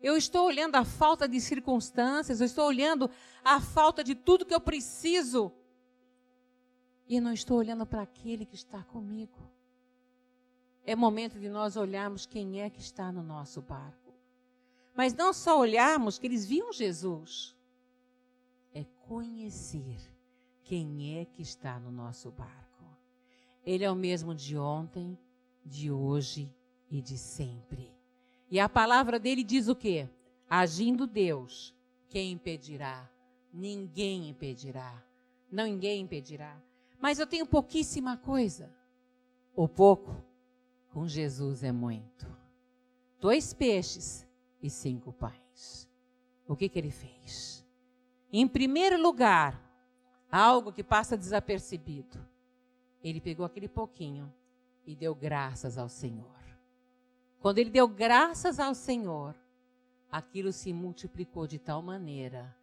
[0.00, 3.10] Eu estou olhando a falta de circunstâncias, eu estou olhando
[3.42, 5.50] a falta de tudo que eu preciso.
[7.08, 9.50] E não estou olhando para aquele que está comigo.
[10.84, 14.14] É momento de nós olharmos quem é que está no nosso barco.
[14.94, 17.55] Mas não só olharmos que eles viam Jesus,
[18.76, 19.96] é conhecer
[20.62, 22.84] quem é que está no nosso barco.
[23.64, 25.18] Ele é o mesmo de ontem,
[25.64, 26.54] de hoje
[26.90, 27.90] e de sempre.
[28.50, 30.06] E a palavra dele diz o quê?
[30.48, 31.74] Agindo Deus,
[32.10, 33.10] quem impedirá?
[33.50, 35.02] Ninguém impedirá.
[35.50, 36.62] Não ninguém impedirá.
[37.00, 38.70] Mas eu tenho pouquíssima coisa.
[39.54, 40.22] O pouco,
[40.92, 42.26] com Jesus é muito.
[43.18, 44.26] Dois peixes
[44.60, 45.88] e cinco pães.
[46.46, 47.65] O que, que ele fez?
[48.32, 49.60] Em primeiro lugar,
[50.30, 52.26] algo que passa desapercebido
[53.08, 54.32] ele pegou aquele pouquinho
[54.84, 56.34] e deu graças ao Senhor.
[57.38, 59.34] Quando ele deu graças ao Senhor,
[60.10, 62.54] aquilo se multiplicou de tal maneira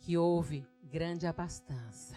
[0.00, 2.16] que houve grande abastança.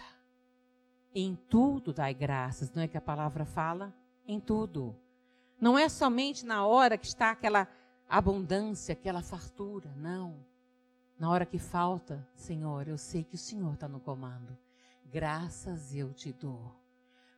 [1.14, 3.94] Em tudo dai graças, não é que a palavra fala?
[4.26, 4.96] Em tudo.
[5.60, 7.68] Não é somente na hora que está aquela
[8.08, 10.44] abundância, aquela fartura, não.
[11.20, 14.56] Na hora que falta, Senhor, eu sei que o Senhor está no comando.
[15.04, 16.74] Graças eu te dou.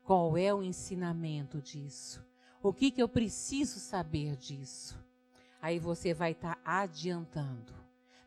[0.04, 2.24] Qual é o ensinamento disso?
[2.62, 4.96] O que, que eu preciso saber disso?
[5.60, 7.74] Aí você vai estar tá adiantando.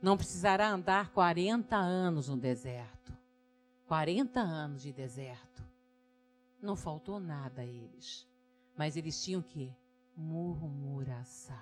[0.01, 3.17] Não precisará andar 40 anos no deserto.
[3.87, 5.63] 40 anos de deserto.
[6.61, 8.27] Não faltou nada a eles.
[8.75, 9.73] Mas eles tinham que
[10.17, 11.55] murmuração.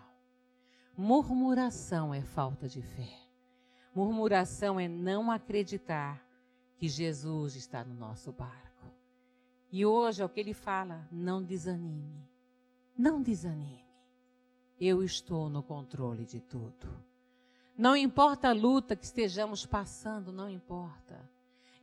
[0.98, 3.23] Murmuração é falta de fé.
[3.94, 6.24] Murmuração é não acreditar
[6.78, 8.92] que Jesus está no nosso barco.
[9.72, 12.28] E hoje é o que ele fala: não desanime.
[12.98, 13.84] Não desanime.
[14.80, 16.88] Eu estou no controle de tudo.
[17.78, 21.30] Não importa a luta que estejamos passando, não importa.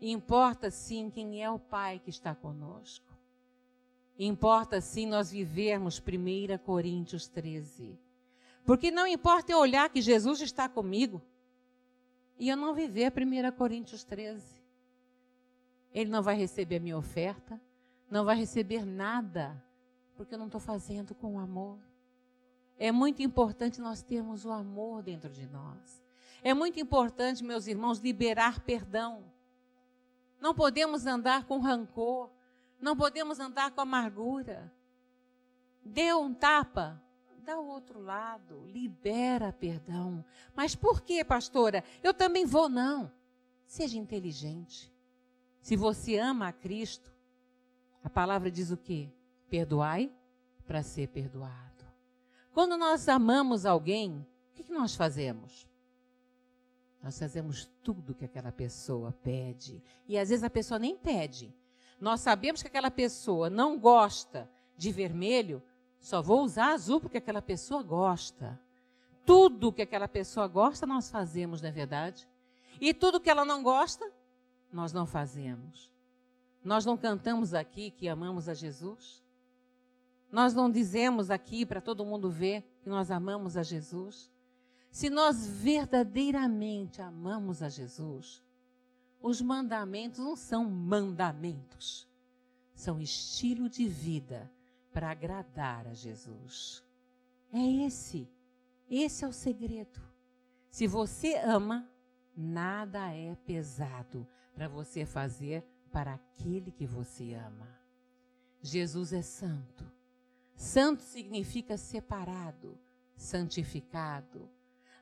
[0.01, 3.11] Importa sim quem é o Pai que está conosco.
[4.19, 7.99] Importa sim nós vivermos 1 Coríntios 13.
[8.65, 11.23] Porque não importa eu olhar que Jesus está comigo
[12.41, 14.43] e eu não viver 1 Coríntios 13.
[15.93, 17.61] Ele não vai receber a minha oferta,
[18.11, 19.63] não vai receber nada,
[20.17, 21.79] porque eu não estou fazendo com amor.
[22.79, 26.03] É muito importante nós termos o amor dentro de nós.
[26.43, 29.23] É muito importante, meus irmãos, liberar perdão.
[30.41, 32.31] Não podemos andar com rancor,
[32.81, 34.73] não podemos andar com amargura.
[35.85, 37.03] Deu um tapa,
[37.41, 40.25] dá o outro lado, libera perdão.
[40.55, 41.83] Mas por que, pastora?
[42.03, 43.11] Eu também vou, não.
[43.67, 44.93] Seja inteligente.
[45.61, 47.13] Se você ama a Cristo,
[48.03, 49.09] a palavra diz o quê?
[49.49, 50.13] Perdoai
[50.67, 51.85] para ser perdoado.
[52.53, 55.69] Quando nós amamos alguém, o que, nós fazemos?
[57.03, 59.83] Nós fazemos tudo que aquela pessoa pede.
[60.07, 61.55] E às vezes a pessoa nem pede.
[62.01, 65.63] Nós sabemos que aquela pessoa não gosta de vermelho,
[66.01, 68.59] só vou usar azul porque aquela pessoa gosta.
[69.27, 72.27] Tudo que aquela pessoa gosta, nós fazemos, não é verdade?
[72.81, 74.11] E tudo que ela não gosta,
[74.73, 75.91] nós não fazemos.
[76.65, 79.23] Nós não cantamos aqui que amamos a Jesus?
[80.33, 84.31] Nós não dizemos aqui para todo mundo ver que nós amamos a Jesus?
[84.91, 88.43] Se nós verdadeiramente amamos a Jesus,
[89.21, 92.09] os mandamentos não são mandamentos,
[92.75, 94.51] são estilo de vida
[94.93, 96.85] para agradar a Jesus.
[97.53, 98.29] É esse,
[98.89, 100.01] esse é o segredo.
[100.71, 101.89] Se você ama,
[102.37, 107.69] nada é pesado para você fazer para aquele que você ama.
[108.63, 109.91] Jesus é santo.
[110.55, 112.79] Santo significa separado,
[113.17, 114.49] santificado.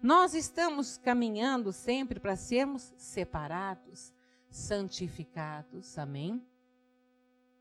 [0.01, 4.12] Nós estamos caminhando sempre para sermos separados,
[4.48, 5.98] santificados.
[5.98, 6.46] Amém?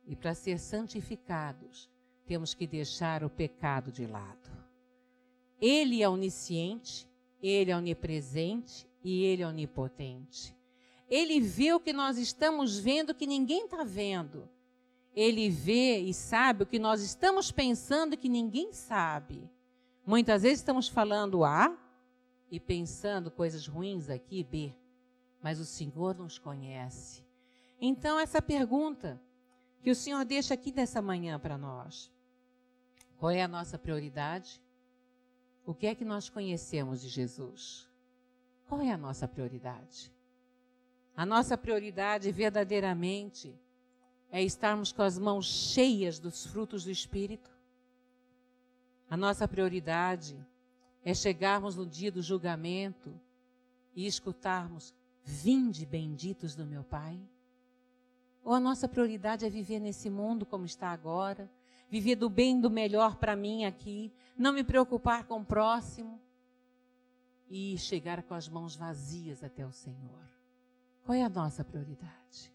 [0.05, 1.89] E para ser santificados,
[2.27, 4.51] temos que deixar o pecado de lado.
[5.59, 7.07] Ele é onisciente,
[7.41, 10.55] ele é onipresente e ele é onipotente.
[11.09, 14.47] Ele vê o que nós estamos vendo que ninguém está vendo.
[15.15, 19.49] Ele vê e sabe o que nós estamos pensando que ninguém sabe.
[20.05, 21.75] Muitas vezes estamos falando A
[22.51, 24.75] e pensando coisas ruins aqui, B.
[25.41, 27.25] Mas o Senhor nos conhece.
[27.79, 29.21] Então, essa pergunta
[29.81, 32.11] que o Senhor deixa aqui nessa manhã para nós:
[33.17, 34.61] qual é a nossa prioridade?
[35.65, 37.87] O que é que nós conhecemos de Jesus?
[38.67, 40.11] Qual é a nossa prioridade?
[41.15, 43.59] A nossa prioridade verdadeiramente
[44.29, 47.49] é estarmos com as mãos cheias dos frutos do Espírito.
[49.09, 50.37] A nossa prioridade
[51.03, 53.17] É chegarmos no dia do julgamento
[53.95, 54.93] e escutarmos:
[55.23, 57.17] Vinde benditos do meu Pai?
[58.43, 61.49] Ou a nossa prioridade é viver nesse mundo como está agora,
[61.89, 66.21] viver do bem do melhor para mim aqui, não me preocupar com o próximo
[67.49, 70.27] e chegar com as mãos vazias até o Senhor?
[71.03, 72.53] Qual é a nossa prioridade?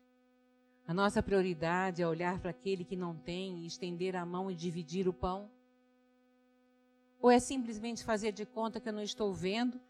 [0.86, 4.54] A nossa prioridade é olhar para aquele que não tem e estender a mão e
[4.54, 5.50] dividir o pão?
[7.18, 9.80] Ou é simplesmente fazer de conta que eu não estou vendo,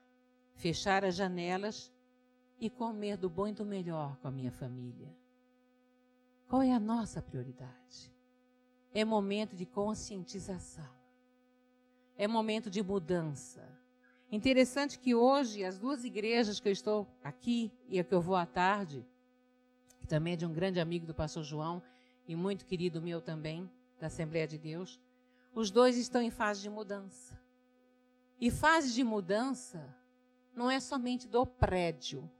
[0.54, 1.90] fechar as janelas
[2.60, 5.12] e comer do bom e do melhor com a minha família?
[6.46, 8.11] Qual é a nossa prioridade?
[8.94, 10.88] É momento de conscientização.
[12.16, 13.66] É momento de mudança.
[14.30, 18.36] Interessante que hoje as duas igrejas que eu estou aqui e a que eu vou
[18.36, 19.06] à tarde,
[19.98, 21.82] que também é de um grande amigo do pastor João
[22.26, 25.00] e muito querido meu também, da Assembleia de Deus,
[25.54, 27.38] os dois estão em fase de mudança.
[28.40, 29.94] E fase de mudança
[30.54, 32.30] não é somente do prédio,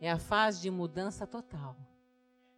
[0.00, 1.76] é a fase de mudança total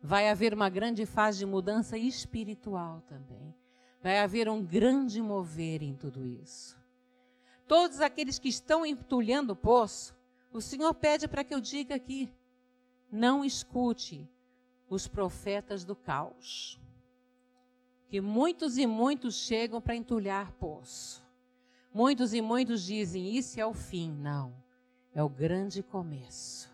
[0.03, 3.55] vai haver uma grande fase de mudança espiritual também.
[4.03, 6.79] Vai haver um grande mover em tudo isso.
[7.69, 10.17] Todos aqueles que estão entulhando o poço,
[10.53, 12.33] o Senhor pede para que eu diga aqui:
[13.13, 14.29] não escute
[14.89, 16.81] os profetas do caos.
[18.09, 21.23] Que muitos e muitos chegam para entulhar poço.
[21.93, 24.11] Muitos e muitos dizem: isso é o fim.
[24.11, 24.55] Não,
[25.15, 26.70] é o grande começo.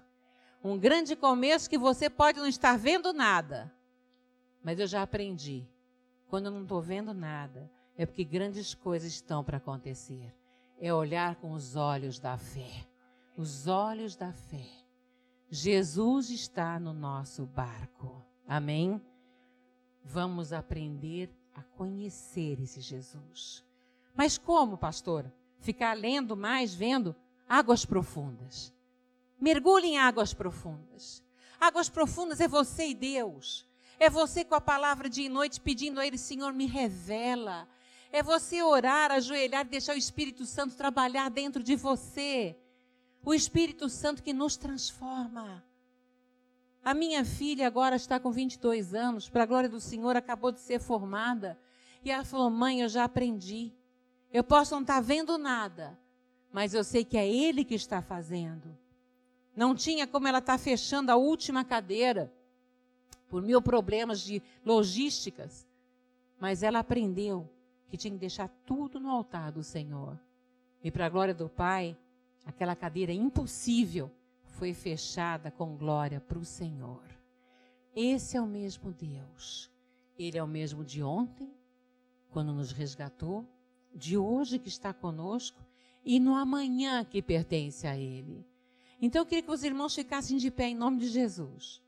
[0.66, 3.72] Um grande começo que você pode não estar vendo nada.
[4.64, 5.64] Mas eu já aprendi.
[6.28, 10.34] Quando eu não estou vendo nada, é porque grandes coisas estão para acontecer.
[10.80, 12.86] É olhar com os olhos da fé.
[13.36, 14.66] Os olhos da fé.
[15.48, 18.24] Jesus está no nosso barco.
[18.46, 19.00] Amém?
[20.02, 23.64] Vamos aprender a conhecer esse Jesus.
[24.16, 25.32] Mas como, pastor?
[25.60, 27.14] Ficar lendo mais, vendo
[27.48, 28.74] águas profundas.
[29.40, 31.22] Mergulhe em águas profundas.
[31.60, 33.66] Águas profundas é você e Deus.
[33.98, 37.68] É você com a palavra dia e noite pedindo a Ele, Senhor, me revela.
[38.12, 42.56] É você orar, ajoelhar, deixar o Espírito Santo trabalhar dentro de você.
[43.24, 45.64] O Espírito Santo que nos transforma.
[46.82, 50.60] A minha filha agora está com 22 anos, para a glória do Senhor, acabou de
[50.60, 51.58] ser formada.
[52.04, 53.72] E ela falou: Mãe, eu já aprendi.
[54.32, 55.98] Eu posso não estar vendo nada,
[56.52, 58.78] mas eu sei que é Ele que está fazendo.
[59.56, 62.30] Não tinha como ela estar tá fechando a última cadeira
[63.28, 65.66] por mil problemas de logísticas.
[66.38, 67.48] Mas ela aprendeu
[67.88, 70.20] que tinha que deixar tudo no altar do Senhor.
[70.84, 71.96] E para a glória do Pai,
[72.44, 74.10] aquela cadeira impossível
[74.44, 77.02] foi fechada com glória para o Senhor.
[77.94, 79.70] Esse é o mesmo Deus.
[80.18, 81.50] Ele é o mesmo de ontem,
[82.30, 83.46] quando nos resgatou,
[83.94, 85.64] de hoje que está conosco
[86.04, 88.46] e no amanhã que pertence a Ele.
[89.00, 91.82] Então eu queria que os irmãos ficassem de pé em nome de Jesus.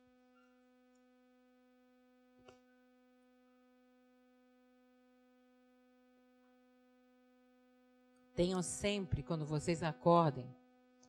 [8.35, 10.47] Tenham sempre, quando vocês acordem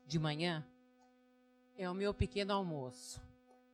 [0.07, 0.65] de manhã,
[1.77, 3.21] é o meu pequeno almoço.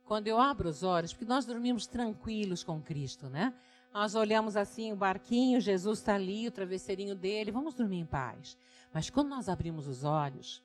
[0.04, 3.54] Quando eu abro os olhos, porque nós dormimos tranquilos com Cristo, né?
[3.94, 8.58] Nós olhamos assim o barquinho, Jesus está ali, o travesseirinho dele, vamos dormir em paz.
[8.92, 10.62] Mas quando nós abrimos os olhos,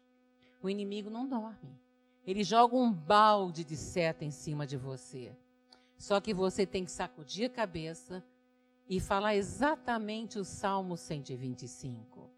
[0.62, 1.80] o inimigo não dorme.
[2.26, 5.36] Ele joga um balde de seta em cima de você.
[5.98, 8.24] Só que você tem que sacudir a cabeça
[8.88, 12.30] e falar exatamente o Salmo 125.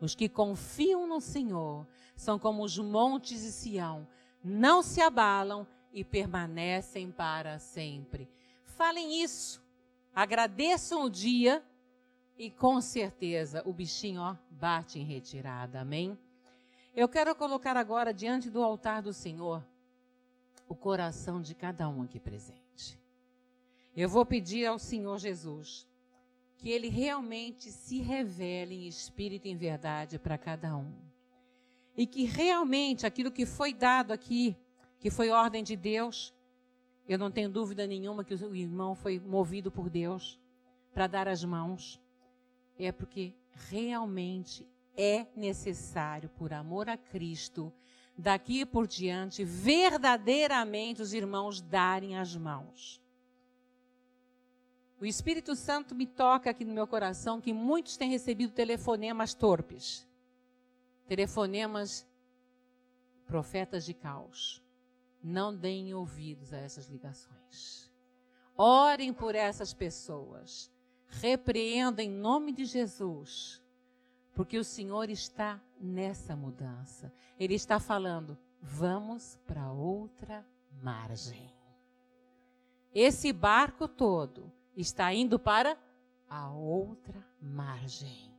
[0.00, 4.06] Os que confiam no Senhor são como os montes de Sião,
[4.42, 8.28] não se abalam e permanecem para sempre.
[8.64, 9.62] Falem isso,
[10.14, 11.64] agradeçam o dia
[12.36, 15.80] e com certeza o bichinho ó, bate em retirada.
[15.80, 16.18] Amém?
[16.96, 19.62] Eu quero colocar agora diante do altar do Senhor
[20.66, 22.98] o coração de cada um aqui presente.
[23.94, 25.86] Eu vou pedir ao Senhor Jesus
[26.56, 30.90] que ele realmente se revele em espírito e em verdade para cada um.
[31.94, 34.56] E que realmente aquilo que foi dado aqui,
[34.98, 36.32] que foi ordem de Deus,
[37.06, 40.40] eu não tenho dúvida nenhuma que o irmão foi movido por Deus
[40.94, 42.00] para dar as mãos,
[42.78, 43.34] é porque
[43.68, 44.66] realmente
[44.96, 47.72] é necessário, por amor a Cristo,
[48.16, 53.02] daqui por diante, verdadeiramente os irmãos darem as mãos.
[54.98, 60.08] O Espírito Santo me toca aqui no meu coração que muitos têm recebido telefonemas torpes.
[61.06, 62.06] Telefonemas
[63.26, 64.62] profetas de caos.
[65.22, 67.90] Não deem ouvidos a essas ligações.
[68.56, 70.72] Orem por essas pessoas.
[71.08, 73.62] Repreendam em nome de Jesus
[74.36, 77.10] Porque o Senhor está nessa mudança.
[77.40, 80.46] Ele está falando: vamos para outra
[80.82, 81.50] margem.
[82.94, 85.78] Esse barco todo está indo para
[86.28, 88.30] a outra margem.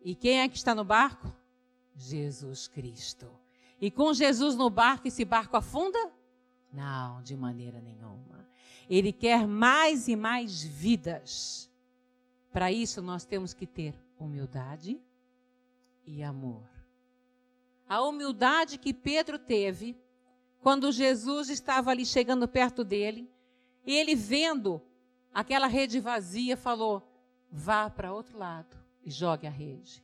[0.00, 1.34] E quem é que está no barco?
[1.96, 3.28] Jesus Cristo.
[3.80, 5.98] E com Jesus no barco, esse barco afunda?
[6.72, 8.48] Não, de maneira nenhuma.
[8.88, 11.68] Ele quer mais e mais vidas.
[12.52, 15.00] Para isso, nós temos que ter humildade
[16.06, 16.68] e amor.
[17.88, 19.96] A humildade que Pedro teve
[20.60, 23.30] quando Jesus estava ali chegando perto dele,
[23.84, 24.82] e ele vendo
[25.32, 27.06] aquela rede vazia, falou:
[27.50, 30.02] vá para outro lado e jogue a rede.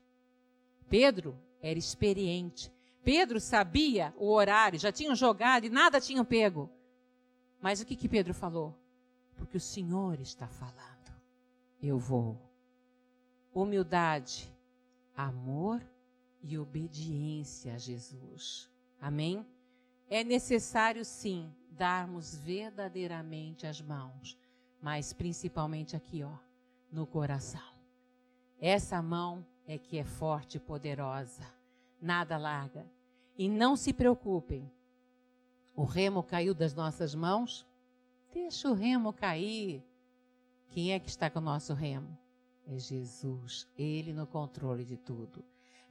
[0.88, 2.70] Pedro era experiente.
[3.02, 6.70] Pedro sabia o horário, já tinham jogado e nada tinham pego.
[7.60, 8.78] Mas o que, que Pedro falou?
[9.34, 11.12] Porque o Senhor está falando.
[11.82, 12.38] Eu vou.
[13.52, 14.48] Humildade,
[15.16, 15.82] amor
[16.42, 18.68] e obediência a Jesus.
[19.00, 19.46] Amém?
[20.08, 24.36] É necessário, sim, darmos verdadeiramente as mãos,
[24.80, 26.36] mas principalmente aqui, ó,
[26.90, 27.60] no coração.
[28.60, 31.46] Essa mão é que é forte e poderosa,
[32.00, 32.86] nada larga.
[33.38, 34.70] E não se preocupem,
[35.74, 37.66] o remo caiu das nossas mãos?
[38.32, 39.82] Deixa o remo cair.
[40.68, 42.16] Quem é que está com o nosso remo?
[42.66, 45.42] É Jesus, Ele no controle de tudo.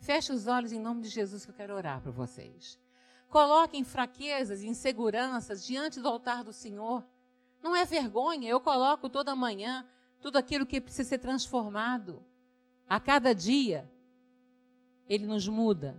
[0.01, 2.79] Feche os olhos em nome de Jesus que eu quero orar para vocês.
[3.29, 7.05] Coloquem fraquezas e inseguranças diante do altar do Senhor.
[7.61, 9.87] Não é vergonha, eu coloco toda manhã
[10.19, 12.25] tudo aquilo que precisa ser transformado.
[12.89, 13.89] A cada dia,
[15.07, 15.95] Ele nos muda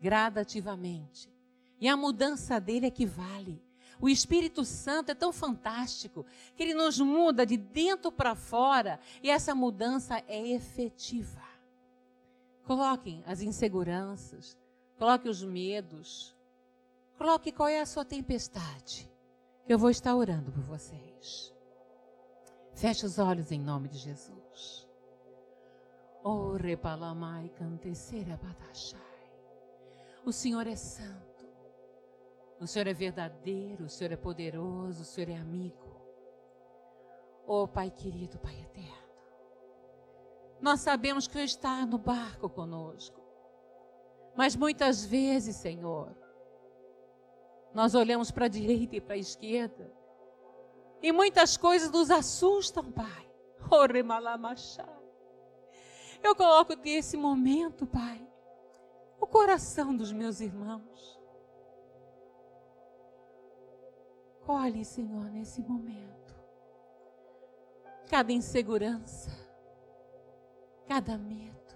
[0.00, 1.30] gradativamente.
[1.78, 3.62] E a mudança dele é que vale.
[4.00, 6.24] O Espírito Santo é tão fantástico
[6.56, 11.41] que ele nos muda de dentro para fora e essa mudança é efetiva.
[12.64, 14.56] Coloquem as inseguranças,
[14.98, 16.36] coloque os medos,
[17.18, 19.10] coloque qual é a sua tempestade,
[19.68, 21.52] eu vou estar orando por vocês.
[22.74, 24.88] Feche os olhos em nome de Jesus.
[30.24, 31.32] O Senhor é santo.
[32.60, 36.00] O Senhor é verdadeiro, o Senhor é poderoso, o Senhor é amigo.
[37.44, 39.01] Oh, Pai querido, Pai eterno.
[40.62, 43.20] Nós sabemos que o Senhor está no barco conosco.
[44.36, 46.16] Mas muitas vezes, Senhor,
[47.74, 49.92] nós olhamos para a direita e para a esquerda.
[51.02, 53.28] E muitas coisas nos assustam, Pai.
[56.22, 58.24] Eu coloco nesse momento, Pai,
[59.20, 61.20] o coração dos meus irmãos.
[64.46, 66.12] Colhe, Senhor, nesse momento.
[68.08, 69.30] Cada insegurança,
[70.92, 71.74] cada medo.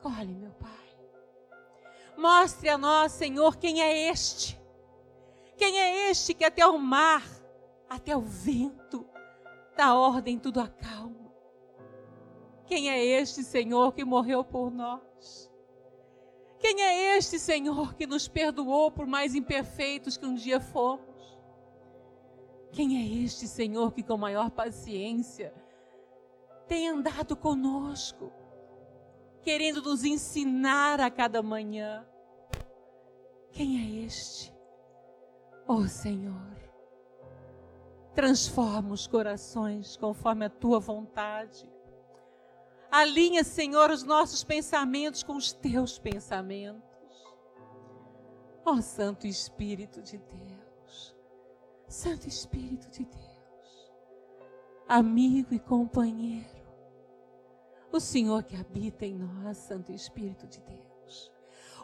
[0.00, 0.70] Colhe, meu Pai.
[2.16, 4.58] Mostre a nós, Senhor, quem é este.
[5.58, 7.22] Quem é este que até o mar,
[7.90, 9.06] até o vento,
[9.76, 11.30] dá ordem, tudo acalma.
[12.64, 15.52] Quem é este, Senhor, que morreu por nós?
[16.58, 21.38] Quem é este, Senhor, que nos perdoou por mais imperfeitos que um dia fomos?
[22.72, 25.52] Quem é este, Senhor, que com maior paciência
[26.72, 28.32] tem andado conosco?
[29.42, 32.06] querendo nos ensinar a cada manhã.
[33.50, 34.54] Quem é este?
[35.66, 36.56] Oh Senhor,
[38.14, 41.68] transforma os corações conforme a tua vontade.
[42.90, 46.82] Alinha, Senhor, os nossos pensamentos com os teus pensamentos.
[48.64, 51.16] Ó oh, Santo Espírito de Deus,
[51.88, 53.92] Santo Espírito de Deus,
[54.86, 56.61] amigo e companheiro,
[57.96, 61.32] o Senhor que habita em nós, Santo Espírito de Deus.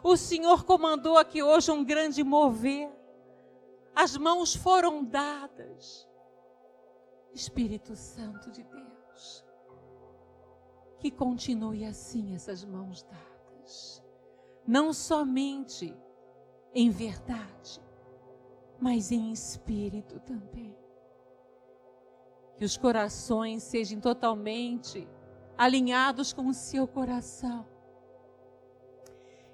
[0.03, 2.89] O Senhor comandou aqui hoje um grande mover.
[3.93, 6.07] As mãos foram dadas.
[7.33, 9.45] Espírito Santo de Deus,
[10.99, 14.03] que continue assim essas mãos dadas.
[14.65, 15.95] Não somente
[16.73, 17.81] em verdade,
[18.79, 20.75] mas em espírito também.
[22.57, 25.07] Que os corações sejam totalmente
[25.59, 27.67] alinhados com o seu coração.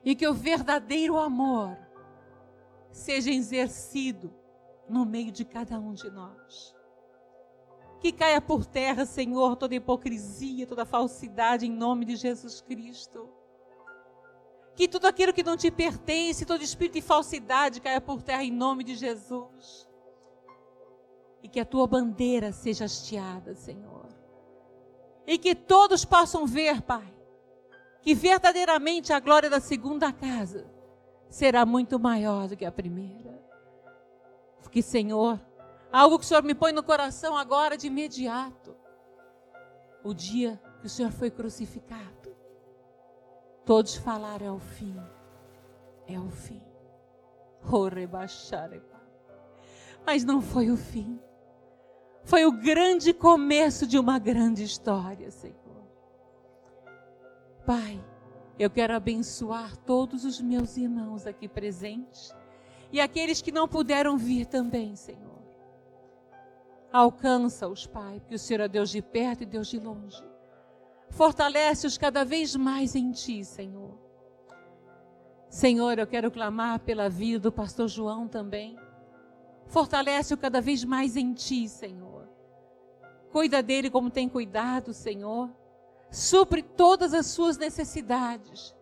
[0.03, 1.75] E que o verdadeiro amor
[2.91, 4.31] seja exercido
[4.87, 6.75] no meio de cada um de nós.
[7.99, 13.27] Que caia por terra, Senhor, toda hipocrisia, toda falsidade em nome de Jesus Cristo.
[14.75, 18.51] Que tudo aquilo que não te pertence, todo espírito de falsidade caia por terra em
[18.51, 19.89] nome de Jesus.
[21.41, 24.24] E que a tua bandeira seja hasteada, Senhor
[25.27, 27.13] e que todos possam ver, Pai,
[28.01, 30.65] que verdadeiramente a glória da segunda casa
[31.29, 33.43] será muito maior do que a primeira.
[34.61, 35.39] Porque, Senhor,
[35.91, 38.75] algo que o Senhor me põe no coração agora de imediato.
[40.03, 42.35] O dia que o Senhor foi crucificado,
[43.65, 44.95] todos falaram: é o fim,
[46.07, 46.61] é o fim.
[50.05, 51.19] Mas não foi o fim.
[52.25, 55.55] Foi o grande começo de uma grande história, Senhor.
[57.63, 58.03] Pai,
[58.57, 62.33] eu quero abençoar todos os meus irmãos aqui presentes
[62.91, 65.39] e aqueles que não puderam vir também, Senhor.
[66.91, 70.23] Alcança-os, Pai, porque o Senhor é Deus de perto e Deus de longe.
[71.11, 73.99] Fortalece-os cada vez mais em Ti, Senhor.
[75.47, 78.75] Senhor, eu quero clamar pela vida do pastor João também.
[79.67, 82.27] Fortalece-o cada vez mais em Ti, Senhor.
[83.31, 85.49] Cuida dele como tem cuidado, Senhor
[86.15, 88.73] supre todas as suas necessidades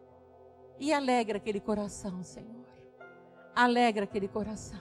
[0.80, 2.64] e alegra aquele coração, Senhor.
[3.56, 4.80] Alegra aquele coração.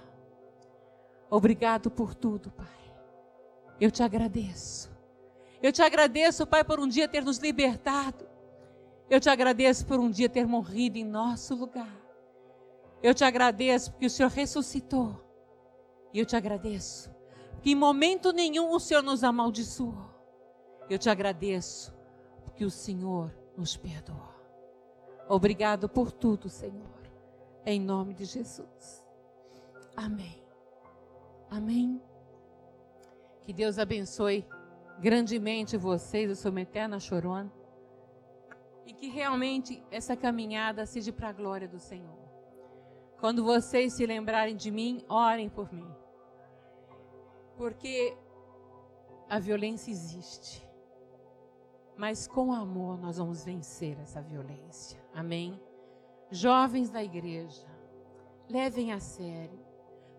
[1.31, 2.67] Obrigado por tudo, Pai.
[3.81, 4.91] Eu te agradeço.
[5.63, 8.27] Eu te agradeço, Pai, por um dia ter nos libertado.
[9.09, 12.01] Eu te agradeço por um dia ter morrido em nosso lugar.
[13.03, 15.32] Eu te agradeço porque o Senhor ressuscitou.
[16.13, 17.11] E eu te agradeço
[17.63, 20.11] que em momento nenhum o Senhor nos amaldiçoou.
[20.91, 21.95] Eu te agradeço
[22.55, 24.33] que o Senhor nos perdoou.
[25.29, 27.01] Obrigado por tudo, Senhor.
[27.65, 29.05] Em nome de Jesus.
[29.97, 30.43] Amém.
[31.49, 32.03] Amém.
[33.43, 34.47] Que Deus abençoe
[34.99, 36.29] grandemente vocês.
[36.29, 37.53] Eu sou uma eterna chorona.
[38.85, 42.19] E que realmente essa caminhada seja para a glória do Senhor.
[43.21, 46.02] Quando vocês se lembrarem de mim, orem por mim.
[47.57, 48.17] Porque
[49.29, 50.67] a violência existe
[51.97, 55.01] mas com amor nós vamos vencer essa violência.
[55.15, 55.61] Amém?
[56.31, 57.67] Jovens da igreja,
[58.49, 59.61] levem a sério.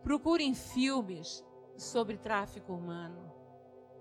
[0.03, 1.43] Procurem filmes
[1.75, 3.31] sobre tráfico humano.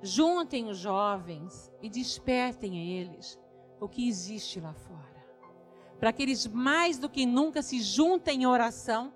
[0.02, 3.38] Juntem os jovens e despertem a eles
[3.80, 5.26] o que existe lá fora.
[5.98, 9.12] Para que eles mais do que nunca se juntem em oração,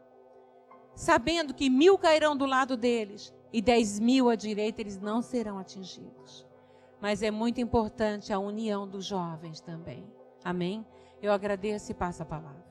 [0.95, 5.59] sabendo que mil cairão do lado deles e dez mil à direita, eles não serão
[5.59, 6.47] atingidos
[7.01, 10.05] mas é muito importante a união dos jovens também.
[10.43, 10.85] Amém?
[11.23, 12.66] Eu agradeço e passo a palavra.